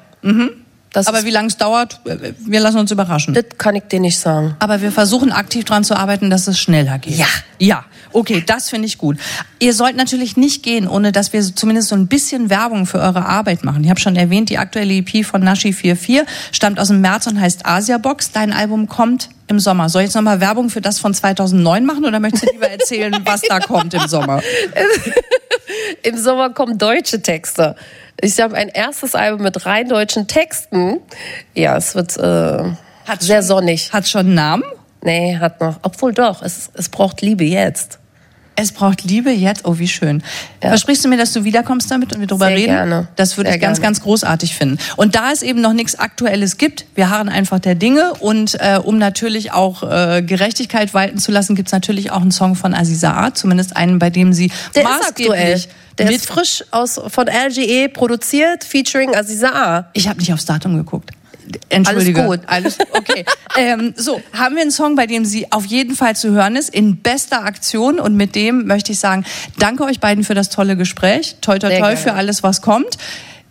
Das, 0.94 1.08
Aber 1.08 1.26
wie 1.26 1.32
lange 1.32 1.48
es 1.48 1.58
dauert, 1.58 2.00
wir 2.04 2.60
lassen 2.60 2.78
uns 2.78 2.92
überraschen. 2.92 3.34
das 3.34 3.46
kann 3.58 3.76
ich 3.76 3.84
dir 3.84 4.00
nicht 4.00 4.20
sagen. 4.20 4.56
Aber 4.60 4.82
wir 4.82 4.92
versuchen 4.92 5.32
aktiv 5.32 5.66
dran 5.66 5.84
zu 5.84 5.96
arbeiten, 5.96 6.30
dass 6.30 6.48
es 6.48 6.60
schneller 6.60 7.00
geht. 7.00 7.18
Ja. 7.18 7.26
Ja. 7.60 7.86
Okay, 8.12 8.44
das 8.46 8.70
finde 8.70 8.86
ich 8.86 9.00
gut. 9.00 9.18
Ihr 9.58 9.74
sollt 9.74 9.96
natürlich 9.96 10.38
nicht 10.38 10.62
gehen, 10.62 10.88
ohne 10.88 11.12
dass 11.12 11.34
wir 11.34 11.42
zumindest 11.42 11.90
so 11.90 11.96
ein 11.96 12.06
bisschen 12.06 12.52
Werbung 12.52 12.86
für 12.86 13.00
eure 13.00 13.26
Arbeit 13.26 13.64
machen. 13.64 13.84
Ich 13.84 13.90
habe 13.90 14.00
schon 14.00 14.16
erwähnt, 14.16 14.50
die 14.50 14.60
aktuelle 14.60 14.94
EP 14.94 15.26
von 15.26 15.44
Nashi 15.44 15.74
44 15.74 16.22
stammt 16.52 16.80
aus 16.80 16.90
dem 16.90 17.02
März 17.02 17.26
und 17.26 17.42
heißt 17.42 17.66
Asia 17.66 17.98
Box. 17.98 18.32
Dein 18.32 18.54
Album 18.54 18.88
kommt 18.88 19.30
im 19.48 19.60
Sommer. 19.60 19.90
Soll 19.90 20.04
ich 20.04 20.08
jetzt 20.10 20.16
nochmal 20.16 20.42
Werbung 20.42 20.70
für 20.70 20.82
das 20.82 21.00
von 21.00 21.14
2009 21.16 21.86
machen 21.86 22.06
oder 22.06 22.20
möchtest 22.20 22.46
du 22.46 22.52
lieber 22.52 22.70
erzählen, 22.70 23.16
was 23.26 23.42
da 23.42 23.60
kommt 23.60 23.96
im 23.96 24.08
Sommer? 24.08 24.42
Im 26.04 26.18
Sommer 26.18 26.50
kommen 26.52 26.78
deutsche 26.78 27.22
Texte. 27.22 27.76
Ich 28.24 28.40
habe 28.40 28.56
ein 28.56 28.70
erstes 28.70 29.16
Album 29.16 29.42
mit 29.44 29.66
rein 29.66 29.90
deutschen 29.90 30.28
Texten. 30.28 31.00
Ja, 31.54 31.76
es 31.76 31.94
wird 31.94 32.16
äh, 32.18 32.64
Hat's 33.06 33.26
sehr 33.26 33.38
schon- 33.42 33.48
sonnig. 33.48 33.92
Hat 33.92 34.08
schon 34.08 34.22
einen 34.28 34.36
Namen? 34.36 34.64
Nee, 35.02 35.38
hat 35.38 35.60
noch. 35.60 35.76
Obwohl 35.82 36.14
doch, 36.14 36.42
es, 36.42 36.70
es 36.74 36.88
braucht 36.88 37.22
Liebe 37.22 37.44
jetzt. 37.44 38.00
Es 38.56 38.72
braucht 38.72 39.04
Liebe 39.04 39.32
jetzt. 39.32 39.66
Oh, 39.66 39.80
wie 39.80 39.88
schön. 39.88 40.22
Ja. 40.62 40.70
Versprichst 40.70 41.04
du 41.04 41.10
mir, 41.10 41.18
dass 41.18 41.34
du 41.34 41.44
wiederkommst 41.44 41.90
damit 41.90 42.14
und 42.14 42.20
wir 42.20 42.28
drüber 42.28 42.48
Sehr 42.48 42.56
reden? 42.56 42.74
gerne. 42.74 43.08
Das 43.16 43.38
würde 43.38 43.50
Sehr 43.50 43.56
ich 43.56 43.62
ganz, 43.62 43.80
gerne. 43.80 43.88
ganz 43.96 44.02
großartig 44.04 44.56
finden. 44.56 44.78
Und 44.96 45.16
da 45.16 45.32
es 45.32 45.42
eben 45.42 45.60
noch 45.62 45.74
nichts 45.74 45.96
Aktuelles 45.96 46.58
gibt, 46.58 46.86
wir 46.96 47.10
harren 47.10 47.30
einfach 47.30 47.60
der 47.60 47.76
Dinge 47.76 48.14
und 48.20 48.56
äh, 48.60 48.80
um 48.84 48.98
natürlich 48.98 49.52
auch 49.54 49.84
äh, 49.84 50.22
Gerechtigkeit 50.22 50.94
walten 50.94 51.18
zu 51.18 51.32
lassen, 51.32 51.56
gibt's 51.56 51.72
natürlich 51.72 52.12
auch 52.12 52.22
einen 52.22 52.32
Song 52.32 52.56
von 52.56 52.74
Aziza 52.74 53.14
A, 53.14 53.34
zumindest 53.34 53.76
einen, 53.76 53.98
bei 54.00 54.10
dem 54.10 54.34
sie 54.34 54.52
Der 54.76 54.84
maßgeblich 54.84 55.70
Der 55.98 56.06
mit 56.08 56.16
ist 56.16 56.28
frisch 56.28 56.64
aus, 56.72 57.00
von 57.08 57.28
LGE 57.28 57.90
produziert, 57.90 58.64
featuring 58.64 59.16
Aziza 59.16 59.50
A. 59.50 59.90
Ich 59.94 60.08
habe 60.08 60.20
nicht 60.20 60.32
aufs 60.32 60.46
Datum 60.46 60.76
geguckt. 60.76 61.10
Entschuldige. 61.70 62.22
Alles 62.22 62.40
gut. 62.40 62.48
Alles 62.48 62.78
okay. 62.92 63.26
ähm, 63.58 63.94
so, 63.96 64.22
haben 64.34 64.56
wir 64.56 64.62
einen 64.62 64.72
Song, 64.72 64.96
bei 64.96 65.08
dem 65.08 65.26
sie 65.26 65.52
auf 65.52 65.66
jeden 65.66 65.96
Fall 65.96 66.16
zu 66.16 66.32
hören 66.32 66.56
ist, 66.56 66.70
in 66.70 66.98
bester 66.98 67.44
Aktion. 67.46 68.00
Und 68.00 68.16
mit 68.16 68.36
dem 68.36 68.66
möchte 68.66 68.92
ich 68.92 69.00
sagen, 69.00 69.26
danke 69.60 69.84
euch 69.84 70.00
beiden 70.00 70.24
für 70.24 70.36
das 70.36 70.50
tolle 70.50 70.76
Gespräch. 70.76 71.38
Toi, 71.42 71.60
toi, 71.60 71.78
toi 71.78 71.96
für 71.96 72.14
alles, 72.14 72.44
was 72.44 72.62
kommt. 72.62 72.98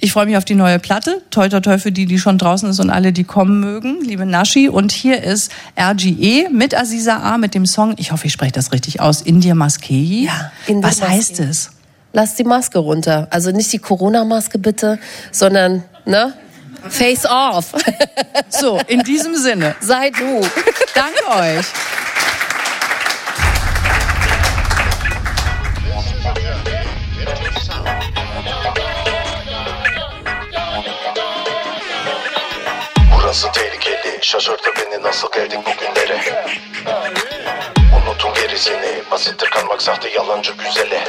Ich 0.04 0.10
freue 0.10 0.26
mich 0.26 0.36
auf 0.36 0.44
die 0.44 0.56
neue 0.56 0.80
Platte. 0.80 1.22
Toi, 1.30 1.48
toi, 1.48 1.60
toi 1.60 1.78
für 1.78 1.92
die, 1.92 2.06
die 2.06 2.18
schon 2.18 2.36
draußen 2.36 2.68
ist 2.68 2.80
und 2.80 2.90
alle, 2.90 3.12
die 3.12 3.22
kommen 3.22 3.60
mögen. 3.60 4.00
Liebe 4.02 4.26
Naschi. 4.26 4.68
Und 4.68 4.90
hier 4.90 5.22
ist 5.22 5.52
RGE 5.80 6.48
mit 6.50 6.76
Aziza 6.76 7.18
A 7.18 7.38
mit 7.38 7.54
dem 7.54 7.66
Song, 7.66 7.94
ich 7.98 8.10
hoffe, 8.10 8.26
ich 8.26 8.32
spreche 8.32 8.50
das 8.50 8.72
richtig 8.72 9.00
aus, 9.00 9.22
India 9.22 9.54
Maskei. 9.54 10.24
Ja, 10.26 10.50
India 10.66 10.88
Was 10.88 11.00
heißt 11.00 11.38
Maskei. 11.38 11.44
es? 11.48 11.70
Lass 12.12 12.34
die 12.34 12.42
Maske 12.42 12.80
runter. 12.80 13.28
Also 13.30 13.52
nicht 13.52 13.72
die 13.72 13.78
Corona-Maske 13.78 14.58
bitte, 14.58 14.98
sondern, 15.30 15.84
ne? 16.04 16.34
Face 16.90 17.24
off. 17.24 17.74
So, 18.48 18.78
in 18.88 19.00
diesem 19.02 19.34
Sinne. 19.36 19.74
Sei 19.80 20.10
du. 20.10 20.40
Danke 20.94 21.24
euch. 21.26 21.66
Burası 33.14 33.52
tehlikeli 33.52 34.18
Şaşırttı 34.22 34.70
beni 34.76 35.02
nasıl 35.02 35.32
geldik 35.32 35.58
bugünlere 35.66 36.20
Unutun 38.02 38.34
gerisini 38.34 39.02
Basittir 39.10 39.50
kalmak 39.50 39.82
sahte 39.82 40.08
yalancı 40.08 40.52
güzele 40.52 41.04